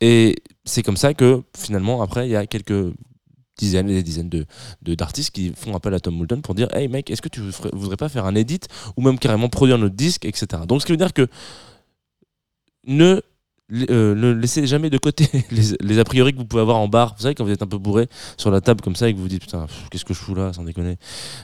Et 0.00 0.36
c'est 0.64 0.82
comme 0.82 0.96
ça 0.96 1.14
que 1.14 1.42
finalement 1.56 2.02
après 2.02 2.26
il 2.26 2.30
y 2.32 2.36
a 2.36 2.46
quelques 2.46 2.92
dizaines 3.58 3.90
et 3.90 3.94
des 3.94 4.02
dizaines 4.02 4.28
de 4.30 4.46
de- 4.82 4.94
d'artistes 4.94 5.30
qui 5.30 5.52
font 5.54 5.74
appel 5.76 5.92
à 5.94 6.00
Tom 6.00 6.14
Moulton 6.14 6.40
pour 6.40 6.54
dire 6.54 6.68
hey 6.74 6.88
mec 6.88 7.10
est-ce 7.10 7.20
que 7.22 7.28
tu 7.28 7.40
ferais- 7.52 7.70
voudrais 7.74 7.96
pas 7.98 8.08
faire 8.08 8.24
un 8.24 8.34
edit 8.34 8.60
ou 8.96 9.02
même 9.02 9.18
carrément 9.18 9.48
produire 9.48 9.78
notre 9.78 9.94
disque 9.94 10.24
etc 10.24 10.62
donc 10.66 10.80
ce 10.80 10.86
qui 10.86 10.92
veut 10.92 10.96
dire 10.96 11.12
que 11.12 11.28
ne 12.86 13.20
euh, 13.90 14.14
ne 14.14 14.32
laissez 14.32 14.66
jamais 14.66 14.90
de 14.90 14.98
côté 14.98 15.28
les, 15.50 15.98
a 15.98 16.04
priori 16.04 16.32
que 16.32 16.38
vous 16.38 16.44
pouvez 16.44 16.62
avoir 16.62 16.78
en 16.78 16.88
bar. 16.88 17.14
Vous 17.16 17.22
savez 17.22 17.34
quand 17.34 17.44
vous 17.44 17.50
êtes 17.50 17.62
un 17.62 17.66
peu 17.66 17.78
bourré 17.78 18.08
sur 18.36 18.50
la 18.50 18.60
table 18.60 18.80
comme 18.80 18.96
ça 18.96 19.08
et 19.08 19.12
que 19.12 19.16
vous 19.16 19.22
vous 19.22 19.28
dites 19.28 19.40
putain 19.40 19.66
qu'est-ce 19.90 20.04
que 20.04 20.14
je 20.14 20.18
fous 20.18 20.34
là 20.34 20.52
sans 20.52 20.64
déconner. 20.64 20.96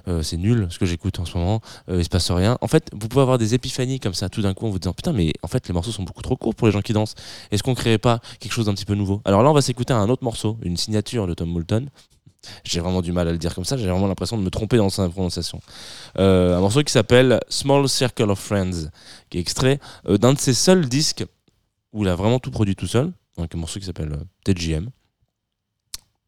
Euh, 0.09 0.23
c'est 0.23 0.37
nul 0.37 0.67
ce 0.71 0.79
que 0.79 0.87
j'écoute 0.87 1.19
en 1.21 1.25
ce 1.25 1.37
moment. 1.39 1.61
Euh, 1.89 1.99
il 1.99 2.05
se 2.05 2.09
passe 2.09 2.31
rien. 2.31 2.59
En 2.61 2.69
fait 2.69 2.91
vous 2.93 3.09
pouvez 3.09 3.23
avoir 3.23 3.39
des 3.39 3.55
épiphanies 3.55 4.01
comme 4.01 4.15
ça 4.15 4.29
tout 4.29 4.43
d'un 4.43 4.55
coup 4.55 4.67
en 4.67 4.71
vous 4.71 4.79
disant 4.79 4.93
putain 4.93 5.13
mais 5.13 5.33
en 5.43 5.49
fait 5.49 5.67
les 5.69 5.75
morceaux 5.75 5.93
sont 5.93 6.03
beaucoup 6.03 6.23
trop 6.23 6.37
courts 6.37 6.55
pour 6.55 6.67
les 6.67 6.73
gens 6.73 6.83
qui 6.83 6.93
dansent. 6.93 7.15
Est-ce 7.51 7.63
qu'on 7.63 7.75
créerait 7.75 7.99
pas 7.99 8.21
quelque 8.41 8.53
chose 8.53 8.67
d'un 8.67 8.75
petit 8.75 8.85
peu 8.85 8.95
nouveau? 8.95 9.23
Alors 9.25 9.43
là 9.43 9.51
on 9.51 9.55
va 9.55 9.63
s'écouter 9.63 9.93
un 9.93 10.09
autre 10.09 10.25
morceau 10.25 10.59
une 10.63 10.77
signature 10.77 11.27
de 11.27 11.35
Tom 11.35 11.49
Moulton. 11.49 11.87
J'ai 12.65 12.81
vraiment 12.81 13.03
du 13.03 13.13
mal 13.13 13.29
à 13.29 13.33
le 13.33 13.39
dire 13.39 13.55
comme 13.55 13.65
ça, 13.65 13.77
j'ai 13.77 13.89
vraiment 13.89 14.07
l'impression 14.07 14.39
de 14.39 14.43
me 14.43 14.51
tromper 14.51 14.77
dans 14.77 14.91
sa 14.91 15.09
prononciation. 15.09 15.61
Euh, 16.19 16.57
un 16.57 16.61
morceau 16.61 16.83
qui 16.83 16.93
s'appelle 16.93 17.41
Small 17.49 17.89
Circle 17.89 18.31
of 18.31 18.39
Friends, 18.39 18.91
qui 19.29 19.39
est 19.39 19.41
extrait 19.41 19.81
euh, 20.09 20.19
d'un 20.19 20.35
de 20.35 20.39
ses 20.39 20.55
seuls 20.55 20.89
disques 20.89 21.25
où 21.93 22.05
il 22.05 22.09
a 22.09 22.15
vraiment 22.15 22.39
tout 22.39 22.51
produit 22.51 22.77
tout 22.77 22.87
seul. 22.87 23.13
Donc 23.37 23.55
un 23.55 23.59
morceau 23.59 23.79
qui 23.81 23.87
s'appelle 23.87 24.13
euh, 24.13 24.25
TGM. 24.45 24.91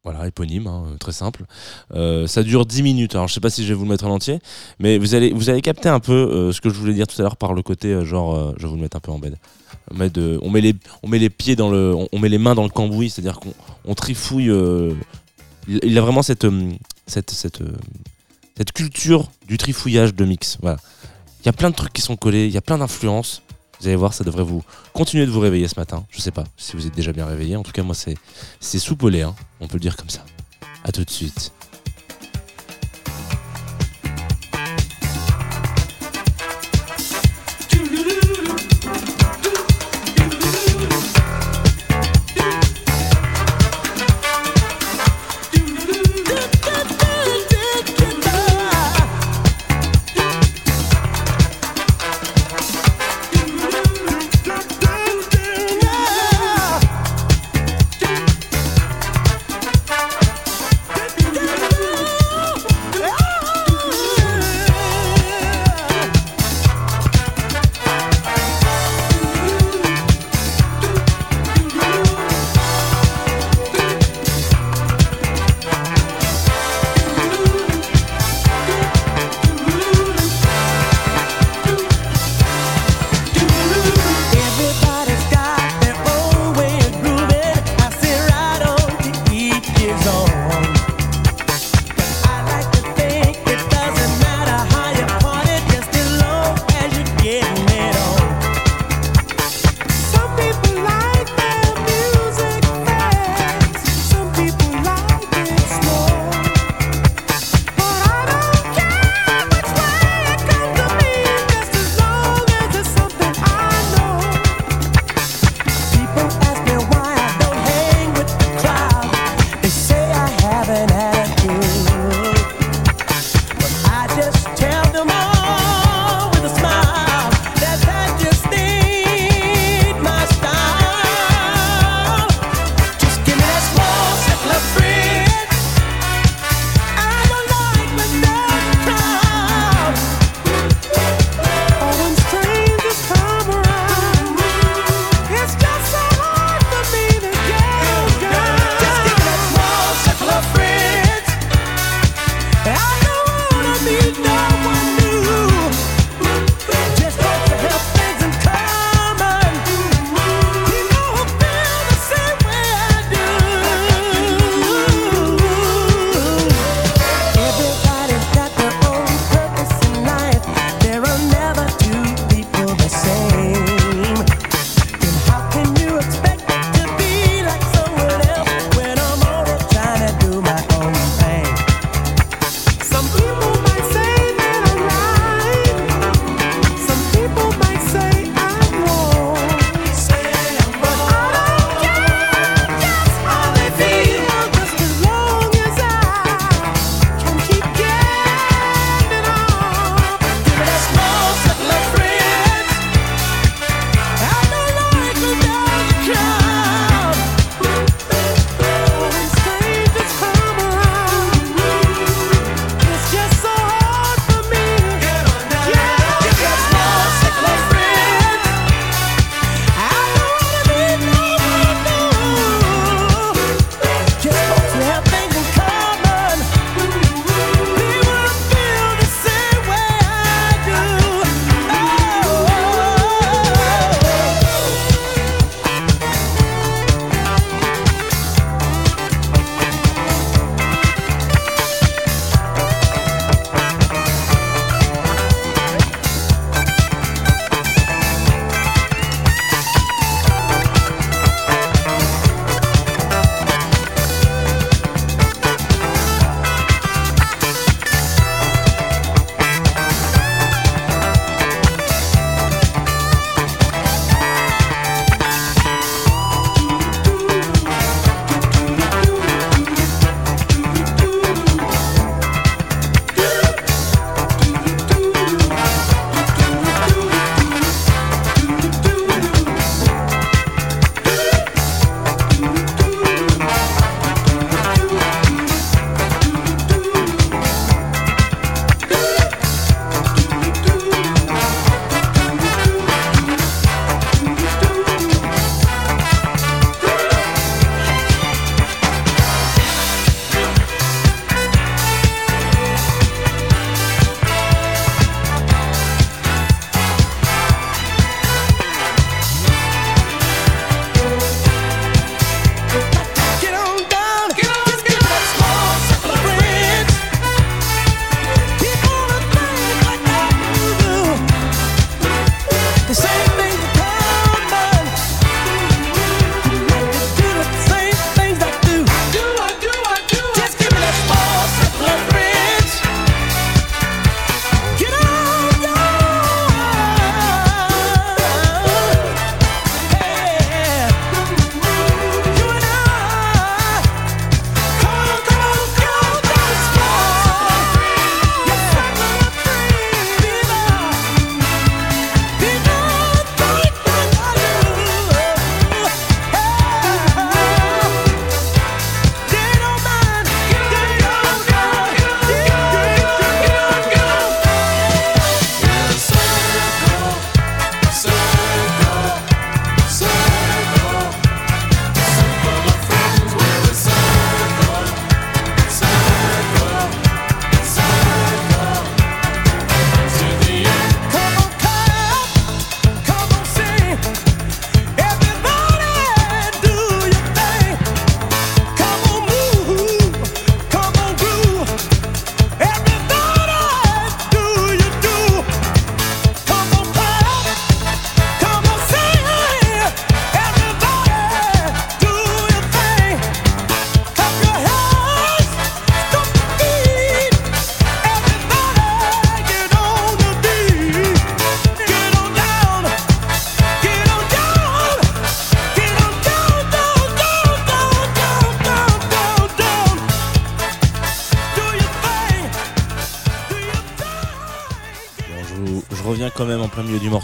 Voilà, 0.03 0.25
éponyme, 0.25 0.65
hein, 0.65 0.85
euh, 0.87 0.97
très 0.97 1.11
simple. 1.11 1.45
Euh, 1.93 2.25
ça 2.25 2.41
dure 2.41 2.65
10 2.65 2.81
minutes. 2.81 3.13
Alors 3.13 3.27
je 3.27 3.33
sais 3.33 3.39
pas 3.39 3.51
si 3.51 3.63
je 3.63 3.67
vais 3.69 3.73
vous 3.75 3.83
le 3.83 3.89
mettre 3.89 4.05
en 4.05 4.11
entier, 4.11 4.39
mais 4.79 4.97
vous 4.97 5.13
allez, 5.13 5.31
vous 5.31 5.49
allez 5.49 5.61
capter 5.61 5.89
un 5.89 5.99
peu 5.99 6.51
ce 6.51 6.59
que 6.59 6.69
je 6.69 6.73
voulais 6.73 6.93
dire 6.93 7.05
tout 7.05 7.19
à 7.21 7.23
l'heure 7.23 7.37
par 7.37 7.53
le 7.53 7.61
côté 7.61 8.03
genre, 8.03 8.53
je 8.57 8.63
vais 8.63 8.67
vous 8.67 8.77
le 8.77 8.81
mettre 8.81 8.97
un 8.97 9.01
peu 9.01 9.11
en 9.11 9.19
bed. 9.19 9.37
On 9.91 9.95
met, 10.49 10.61
les, 10.61 10.75
on 11.03 11.07
met 11.07 11.19
les 11.19 11.29
pieds 11.29 11.55
dans 11.55 11.69
le, 11.69 11.95
on, 12.11 12.19
met 12.19 12.29
les 12.29 12.39
mains 12.39 12.55
dans 12.55 12.63
le 12.63 12.69
cambouis, 12.69 13.09
c'est-à-dire 13.09 13.39
qu'on 13.39 13.53
on 13.85 13.93
trifouille. 13.93 14.51
il, 15.67 15.97
a 15.97 16.01
vraiment 16.01 16.23
cette, 16.23 16.47
cette, 17.05 17.29
cette, 17.29 17.61
cette 18.57 18.71
culture 18.71 19.29
du 19.47 19.57
trifouillage 19.57 20.15
de 20.15 20.25
mix. 20.25 20.57
Voilà. 20.61 20.77
Il 21.41 21.45
y 21.45 21.49
a 21.49 21.53
plein 21.53 21.69
de 21.69 21.75
trucs 21.75 21.93
qui 21.93 22.01
sont 22.01 22.15
collés, 22.15 22.45
il 22.45 22.51
y 22.51 22.57
a 22.57 22.61
plein 22.61 22.77
d'influences. 22.77 23.43
Vous 23.81 23.87
allez 23.87 23.95
voir, 23.95 24.13
ça 24.13 24.23
devrait 24.23 24.43
vous 24.43 24.63
continuer 24.93 25.25
de 25.25 25.31
vous 25.31 25.39
réveiller 25.39 25.67
ce 25.67 25.79
matin. 25.79 26.05
Je 26.11 26.21
sais 26.21 26.29
pas 26.29 26.43
si 26.55 26.75
vous 26.75 26.85
êtes 26.85 26.93
déjà 26.93 27.11
bien 27.13 27.25
réveillé. 27.25 27.55
En 27.55 27.63
tout 27.63 27.71
cas, 27.71 27.81
moi, 27.81 27.95
c'est 27.95 28.15
lait, 29.09 29.23
hein. 29.23 29.33
on 29.59 29.67
peut 29.67 29.77
le 29.77 29.79
dire 29.79 29.97
comme 29.97 30.09
ça. 30.09 30.23
À 30.83 30.91
tout 30.91 31.03
de 31.03 31.09
suite. 31.09 31.51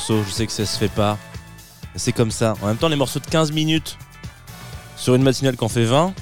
Je 0.10 0.32
sais 0.32 0.46
que 0.46 0.54
ça 0.54 0.66
se 0.66 0.78
fait 0.78 0.92
pas. 0.92 1.18
C'est 1.96 2.14
comme 2.14 2.32
ça. 2.32 2.54
En 2.62 2.68
même 2.68 2.78
temps, 2.78 2.88
les 2.88 2.96
morceaux 2.96 3.20
de 3.20 3.26
15 3.26 3.52
minutes 3.52 3.98
sur 4.96 5.16
une 5.16 5.24
matinale 5.24 5.58
qu'on 5.58 5.68
fait 5.68 5.84
20, 5.84 6.14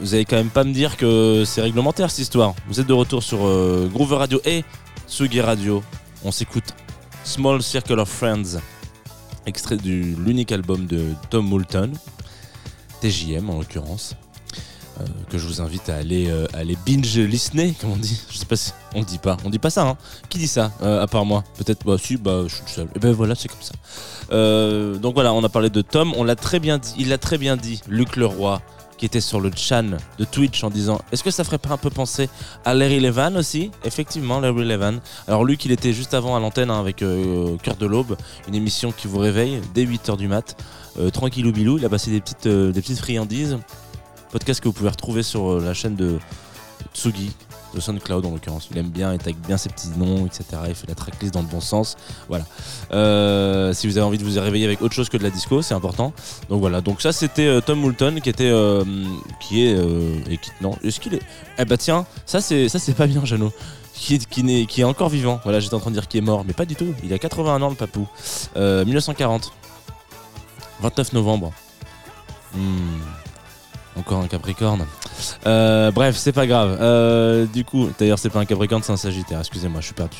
vous 0.00 0.14
allez 0.14 0.24
quand 0.24 0.36
même 0.36 0.50
pas 0.50 0.64
me 0.64 0.72
dire 0.72 0.96
que 0.96 1.44
c'est 1.46 1.60
réglementaire 1.60 2.10
cette 2.10 2.20
histoire. 2.20 2.54
Vous 2.66 2.80
êtes 2.80 2.86
de 2.86 2.92
retour 2.92 3.22
sur 3.22 3.46
euh, 3.46 3.88
Groover 3.92 4.16
Radio 4.16 4.40
et 4.44 4.64
Sugi 5.06 5.40
Radio. 5.40 5.82
On 6.24 6.32
s'écoute 6.32 6.74
Small 7.24 7.62
Circle 7.62 8.00
of 8.00 8.08
Friends, 8.08 8.58
extrait 9.46 9.76
de 9.76 9.88
l'unique 9.88 10.50
album 10.50 10.86
de 10.86 11.12
Tom 11.30 11.46
Moulton, 11.46 11.92
TJM 13.00 13.48
en 13.50 13.58
l'occurrence. 13.58 14.16
Euh, 15.00 15.04
que 15.28 15.36
je 15.36 15.46
vous 15.46 15.60
invite 15.60 15.88
à 15.90 15.96
aller, 15.96 16.28
euh, 16.30 16.46
à 16.54 16.58
aller 16.58 16.76
binge 16.86 17.18
listener, 17.18 17.74
comme 17.80 17.92
on 17.92 17.96
dit. 17.96 18.20
Je 18.30 18.38
sais 18.38 18.46
pas 18.46 18.56
si 18.56 18.72
on 18.94 19.02
dit 19.02 19.18
pas. 19.18 19.36
On 19.44 19.50
dit 19.50 19.58
pas 19.58 19.70
ça, 19.70 19.86
hein. 19.86 19.96
Qui 20.28 20.38
dit 20.38 20.46
ça, 20.46 20.72
euh, 20.82 21.02
à 21.02 21.06
part 21.06 21.24
moi? 21.26 21.44
Peut-être, 21.58 21.84
bah 21.84 21.96
si, 21.98 22.16
bah 22.16 22.44
je 22.46 22.54
suis 22.54 22.64
seul. 22.66 22.88
Et 22.94 22.98
ben 22.98 23.12
voilà, 23.12 23.34
c'est 23.34 23.48
comme 23.48 23.60
ça. 23.60 23.74
Donc 24.98 25.14
voilà, 25.14 25.34
on 25.34 25.44
a 25.44 25.48
parlé 25.48 25.68
de 25.68 25.82
Tom. 25.82 26.14
On 26.16 26.24
l'a 26.24 26.36
très 26.36 26.60
bien 26.60 26.78
dit. 26.78 26.94
Il 26.98 27.08
l'a 27.08 27.18
très 27.18 27.36
bien 27.36 27.56
dit, 27.56 27.82
Luc 27.88 28.16
Leroy, 28.16 28.62
qui 28.96 29.04
était 29.04 29.20
sur 29.20 29.40
le 29.40 29.50
chan 29.54 29.98
de 30.18 30.24
Twitch 30.24 30.64
en 30.64 30.70
disant 30.70 30.98
Est-ce 31.12 31.22
que 31.22 31.30
ça 31.30 31.44
ferait 31.44 31.58
pas 31.58 31.70
un 31.70 31.76
peu 31.76 31.90
penser 31.90 32.30
à 32.64 32.72
Larry 32.72 33.00
Levan 33.00 33.36
aussi? 33.36 33.70
Effectivement, 33.84 34.40
Larry 34.40 34.64
Levan. 34.64 35.00
Alors, 35.28 35.44
Luc, 35.44 35.64
il 35.66 35.72
était 35.72 35.92
juste 35.92 36.14
avant 36.14 36.36
à 36.36 36.40
l'antenne 36.40 36.70
hein, 36.70 36.80
avec 36.80 36.96
Cœur 36.96 37.76
de 37.78 37.86
l'Aube, 37.86 38.16
une 38.48 38.54
émission 38.54 38.92
qui 38.92 39.08
vous 39.08 39.18
réveille 39.18 39.60
dès 39.74 39.84
8h 39.84 40.16
du 40.16 40.28
mat. 40.28 40.56
Euh, 40.98 41.10
tranquillou 41.10 41.52
bilou, 41.52 41.76
il 41.76 41.84
a 41.84 41.90
passé 41.90 42.10
des 42.10 42.22
petites 42.22 42.98
friandises. 42.98 43.58
Podcast 44.36 44.60
que 44.60 44.68
vous 44.68 44.74
pouvez 44.74 44.90
retrouver 44.90 45.22
sur 45.22 45.50
euh, 45.52 45.62
la 45.64 45.72
chaîne 45.72 45.96
de 45.96 46.18
Tsugi, 46.92 47.32
de 47.74 47.80
SoundCloud 47.80 48.26
en 48.26 48.32
l'occurrence. 48.32 48.68
Il 48.70 48.76
aime 48.76 48.90
bien, 48.90 49.14
il 49.14 49.18
tag 49.18 49.34
bien 49.34 49.56
ses 49.56 49.70
petits 49.70 49.88
noms, 49.96 50.26
etc. 50.26 50.44
Il 50.68 50.74
fait 50.74 50.86
la 50.86 50.94
tracklist 50.94 51.32
dans 51.32 51.40
le 51.40 51.46
bon 51.46 51.62
sens. 51.62 51.96
Voilà. 52.28 52.44
Euh, 52.92 53.72
si 53.72 53.86
vous 53.86 53.96
avez 53.96 54.04
envie 54.06 54.18
de 54.18 54.24
vous 54.24 54.38
réveiller 54.38 54.66
avec 54.66 54.82
autre 54.82 54.92
chose 54.94 55.08
que 55.08 55.16
de 55.16 55.22
la 55.22 55.30
disco, 55.30 55.62
c'est 55.62 55.72
important. 55.72 56.12
Donc 56.50 56.60
voilà. 56.60 56.82
Donc 56.82 57.00
ça, 57.00 57.12
c'était 57.12 57.46
euh, 57.46 57.62
Tom 57.62 57.80
Moulton 57.80 58.20
qui 58.22 58.28
était, 58.28 58.52
qui 59.40 59.64
est, 59.64 59.72
et 60.28 60.36
qui, 60.36 60.50
non, 60.60 60.76
est-ce 60.84 61.00
qu'il 61.00 61.14
est 61.14 61.22
Eh 61.58 61.64
bah 61.64 61.78
tiens, 61.78 62.04
ça 62.26 62.42
c'est, 62.42 62.68
ça 62.68 62.78
c'est 62.78 62.92
pas 62.92 63.06
bien, 63.06 63.24
Jeannot. 63.24 63.54
Qui 63.94 64.16
est, 64.16 64.26
qui, 64.28 64.42
n'est- 64.42 64.66
qui 64.66 64.82
est 64.82 64.84
encore 64.84 65.08
vivant. 65.08 65.40
Voilà, 65.44 65.60
j'étais 65.60 65.72
en 65.74 65.80
train 65.80 65.88
de 65.92 65.96
dire 65.96 66.08
qu'il 66.08 66.18
est 66.18 66.26
mort, 66.26 66.44
mais 66.46 66.52
pas 66.52 66.66
du 66.66 66.76
tout. 66.76 66.92
Il 67.02 67.10
a 67.14 67.18
81 67.18 67.62
ans, 67.62 67.70
le 67.70 67.74
papou. 67.74 68.06
Euh, 68.58 68.84
1940. 68.84 69.50
29 70.82 71.14
novembre. 71.14 71.54
Hmm. 72.54 72.98
Encore 73.96 74.20
un 74.22 74.28
Capricorne. 74.28 74.86
Euh, 75.46 75.90
bref, 75.90 76.16
c'est 76.16 76.32
pas 76.32 76.46
grave. 76.46 76.76
Euh, 76.80 77.46
du 77.46 77.64
coup, 77.64 77.88
d'ailleurs, 77.98 78.18
c'est 78.18 78.30
pas 78.30 78.40
un 78.40 78.44
Capricorne, 78.44 78.82
c'est 78.82 78.92
un 78.92 78.96
Sagittaire. 78.96 79.40
Excusez-moi, 79.40 79.80
je 79.80 79.86
suis 79.86 79.94
perdu. 79.94 80.16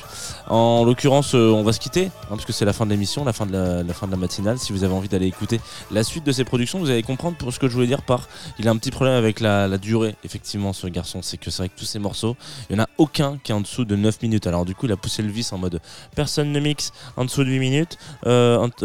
En 0.49 0.85
l'occurrence, 0.85 1.35
euh, 1.35 1.51
on 1.51 1.63
va 1.63 1.73
se 1.73 1.81
quitter, 1.81 2.07
hein, 2.07 2.31
parce 2.31 2.45
que 2.45 2.53
c'est 2.53 2.65
la 2.65 2.73
fin 2.73 2.87
de 2.87 2.91
l'émission, 2.91 3.25
la 3.25 3.33
fin 3.33 3.47
de 3.47 3.53
la, 3.53 3.83
de 3.83 4.17
matinale. 4.17 4.59
Si 4.59 4.73
vous 4.73 4.85
avez 4.85 4.95
envie 4.95 5.09
d'aller 5.09 5.27
écouter 5.27 5.61
la 5.91 6.05
suite 6.05 6.25
de 6.25 6.33
ses 6.33 6.45
productions, 6.45 6.79
vous 6.79 6.91
allez 6.91 7.03
comprendre 7.03 7.37
pour 7.37 7.53
ce 7.53 7.59
que 7.59 7.69
je 7.69 7.75
voulais 7.75 7.87
dire 7.87 8.03
par. 8.03 8.29
Il 8.59 8.69
a 8.69 8.71
un 8.71 8.77
petit 8.77 8.91
problème 8.91 9.17
avec 9.17 9.41
la, 9.41 9.77
durée, 9.79 10.15
effectivement, 10.25 10.73
ce 10.73 10.87
garçon. 10.87 11.21
C'est 11.23 11.37
que 11.37 11.51
c'est 11.51 11.63
vrai 11.63 11.69
que 11.69 11.79
tous 11.79 11.85
ces 11.85 11.99
morceaux, 11.99 12.37
il 12.71 12.77
y 12.77 12.81
en 12.81 12.83
a 12.83 12.89
aucun 12.99 13.39
qui 13.43 13.53
est 13.53 13.55
en 13.55 13.61
dessous 13.61 13.85
de 13.85 13.97
9 13.97 14.23
minutes. 14.23 14.47
Alors, 14.47 14.65
du 14.65 14.75
coup, 14.75 14.87
il 14.87 14.93
a 14.93 14.97
poussé 14.97 15.23
le 15.23 15.31
vice 15.31 15.53
en 15.53 15.59
mode 15.59 15.81
personne 16.15 16.53
ne 16.53 16.61
mixe 16.61 16.93
en 17.17 17.25
dessous 17.25 17.45
de 17.45 17.51
8 17.51 17.59
minutes, 17.59 17.99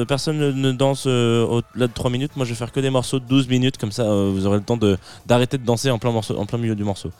personne 0.07 0.37
ne, 0.37 0.71
danse 0.71 1.05
au-delà 1.05 1.87
de 1.87 1.93
3 1.93 2.09
minutes. 2.09 2.35
Moi, 2.35 2.45
je 2.45 2.51
vais 2.51 2.55
faire 2.55 2.71
que 2.71 2.79
des 2.79 2.89
morceaux 2.89 3.19
de 3.19 3.25
12 3.25 3.47
minutes, 3.47 3.77
comme 3.77 3.91
ça, 3.91 4.03
vous 4.03 4.45
aurez 4.45 4.57
le 4.57 4.63
temps 4.63 4.77
de 4.77 4.97
d'arrêter 5.25 5.57
de 5.57 5.65
danser 5.65 5.91
en 5.91 5.99
plein, 6.01 6.11
en 6.11 6.45
plein 6.45 6.57
milieu 6.57 6.75
du 6.75 6.83
morceau. 6.83 7.11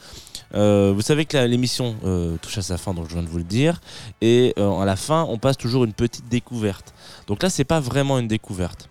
Euh, 0.54 0.92
vous 0.94 1.02
savez 1.02 1.26
que 1.26 1.38
l'émission 1.38 1.96
euh, 2.04 2.36
touche 2.42 2.58
à 2.58 2.62
sa 2.62 2.78
fin, 2.78 2.94
donc 2.94 3.08
je 3.08 3.14
viens 3.14 3.24
de 3.24 3.30
vous 3.30 3.38
le 3.38 3.46
dire. 3.46 3.80
Et 4.20 4.54
euh, 4.58 4.80
à 4.80 4.86
la 4.86 4.98
fin, 4.98 5.26
on 5.30 5.38
passe 5.38 5.58
toujours 5.58 5.86
une 5.86 5.94
petite 5.94 6.28
découverte. 6.28 6.94
Donc 7.28 7.42
là, 7.44 7.50
c'est 7.50 7.64
pas 7.64 7.80
vraiment 7.80 8.20
une 8.20 8.28
découverte. 8.28 8.90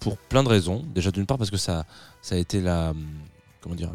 Pour 0.00 0.18
plein 0.28 0.42
de 0.42 0.48
raisons. 0.48 0.84
Déjà, 0.94 1.10
d'une 1.10 1.26
part, 1.26 1.38
parce 1.38 1.50
que 1.50 1.56
ça, 1.56 1.84
ça 2.20 2.34
a 2.34 2.38
été 2.38 2.60
la. 2.60 2.92
Comment 3.60 3.74
dire 3.74 3.90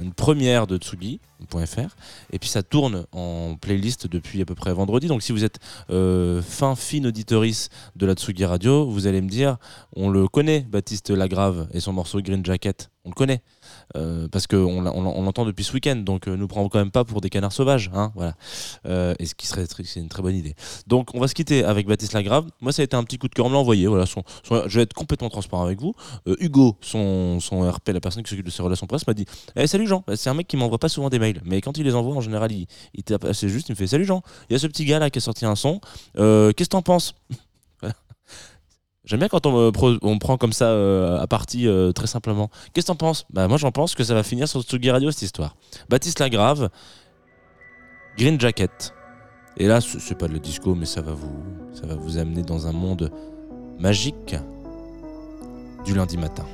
une 0.00 0.12
première 0.12 0.66
de 0.66 0.76
Tsugi.fr. 0.76 1.96
Et 2.32 2.38
puis 2.38 2.48
ça 2.48 2.62
tourne 2.62 3.06
en 3.12 3.56
playlist 3.60 4.06
depuis 4.06 4.40
à 4.40 4.44
peu 4.44 4.54
près 4.54 4.72
vendredi. 4.72 5.06
Donc 5.08 5.22
si 5.22 5.32
vous 5.32 5.44
êtes 5.44 5.58
euh, 5.90 6.40
fin, 6.42 6.76
fine 6.76 7.06
auditorice 7.06 7.68
de 7.96 8.06
la 8.06 8.14
Tsugi 8.14 8.44
Radio, 8.44 8.86
vous 8.88 9.06
allez 9.06 9.20
me 9.20 9.28
dire 9.28 9.56
on 9.96 10.08
le 10.08 10.28
connaît, 10.28 10.60
Baptiste 10.60 11.10
Lagrave 11.10 11.68
et 11.72 11.80
son 11.80 11.92
morceau 11.92 12.20
Green 12.20 12.44
Jacket. 12.44 12.90
On 13.08 13.10
le 13.10 13.14
connaît. 13.14 13.40
Euh, 13.96 14.28
parce 14.28 14.46
qu'on 14.46 14.82
l'entend 14.82 15.46
depuis 15.46 15.64
ce 15.64 15.72
week-end, 15.72 15.96
donc 15.96 16.28
euh, 16.28 16.36
nous 16.36 16.46
prend 16.46 16.68
quand 16.68 16.78
même 16.78 16.90
pas 16.90 17.04
pour 17.04 17.22
des 17.22 17.30
canards 17.30 17.52
sauvages, 17.52 17.90
hein, 17.94 18.12
voilà. 18.14 18.34
Euh, 18.86 19.14
et 19.18 19.24
ce 19.24 19.34
qui 19.34 19.46
serait, 19.46 19.64
une 19.96 20.08
très 20.10 20.20
bonne 20.20 20.36
idée. 20.36 20.54
Donc 20.86 21.14
on 21.14 21.20
va 21.20 21.26
se 21.26 21.34
quitter 21.34 21.64
avec 21.64 21.86
Baptiste 21.86 22.12
Lagrave. 22.12 22.46
Moi 22.60 22.72
ça 22.72 22.82
a 22.82 22.84
été 22.84 22.96
un 22.96 23.04
petit 23.04 23.16
coup 23.16 23.28
de 23.28 23.34
cœur, 23.34 23.46
on 23.46 23.48
me 23.48 23.54
l'a 23.54 23.60
envoyé. 23.60 23.86
Voilà, 23.86 24.04
je 24.04 24.76
vais 24.76 24.82
être 24.82 24.92
complètement 24.92 25.30
transparent 25.30 25.64
avec 25.64 25.80
vous. 25.80 25.94
Hugo, 26.38 26.76
son, 26.82 27.38
RP, 27.50 27.88
la 27.88 28.00
personne 28.00 28.22
qui 28.22 28.28
s'occupe 28.28 28.44
de 28.44 28.50
ses 28.50 28.62
relations 28.62 28.86
presse, 28.86 29.06
m'a 29.06 29.14
dit 29.14 29.24
Eh, 29.56 29.66
Salut 29.66 29.86
Jean, 29.86 30.04
c'est 30.16 30.28
un 30.28 30.34
mec 30.34 30.46
qui 30.46 30.58
m'envoie 30.58 30.78
pas 30.78 30.90
souvent 30.90 31.08
des 31.08 31.18
mails, 31.18 31.40
mais 31.46 31.62
quand 31.62 31.78
il 31.78 31.84
les 31.84 31.94
envoie 31.94 32.14
en 32.14 32.20
général, 32.20 32.52
il, 32.52 32.66
juste, 33.42 33.68
il 33.70 33.72
me 33.72 33.76
fait 33.76 33.86
Salut 33.86 34.04
Jean, 34.04 34.22
il 34.50 34.52
y 34.52 34.56
a 34.56 34.58
ce 34.58 34.66
petit 34.66 34.84
gars 34.84 34.98
là 34.98 35.08
qui 35.08 35.18
a 35.18 35.22
sorti 35.22 35.46
un 35.46 35.56
son, 35.56 35.80
qu'est-ce 36.14 36.52
que 36.52 36.64
t'en 36.64 36.82
penses? 36.82 37.14
J'aime 39.08 39.20
bien 39.20 39.28
quand 39.28 39.46
on, 39.46 40.18
prend 40.18 40.36
comme 40.36 40.52
ça 40.52 40.66
euh, 40.66 41.18
à 41.18 41.26
partie 41.26 41.66
euh, 41.66 41.92
très 41.92 42.06
simplement. 42.06 42.50
Qu'est-ce 42.74 42.88
que 42.88 42.92
t'en 42.92 42.96
penses? 42.96 43.24
Bah 43.30 43.48
moi 43.48 43.56
j'en 43.56 43.72
pense 43.72 43.94
que 43.94 44.04
ça 44.04 44.12
va 44.12 44.22
finir 44.22 44.46
sur 44.46 44.60
Tsugi 44.60 44.90
Radio 44.90 45.10
cette 45.10 45.22
histoire. 45.22 45.56
Baptiste 45.88 46.20
Lagrave, 46.20 46.68
Green 48.18 48.38
Jacket. 48.38 48.92
Et 49.56 49.66
là 49.66 49.80
c'est 49.80 49.98
c'est 49.98 50.14
pas 50.14 50.28
de 50.28 50.34
la 50.34 50.38
disco 50.38 50.74
mais 50.74 50.84
ça 50.84 51.00
va 51.00 51.12
vous 51.12 51.42
ça 51.72 51.86
va 51.86 51.94
vous 51.94 52.18
amener 52.18 52.42
dans 52.42 52.66
un 52.66 52.72
monde 52.72 53.10
magique 53.78 54.36
du 55.86 55.94
lundi 55.94 56.18
matin. 56.18 56.44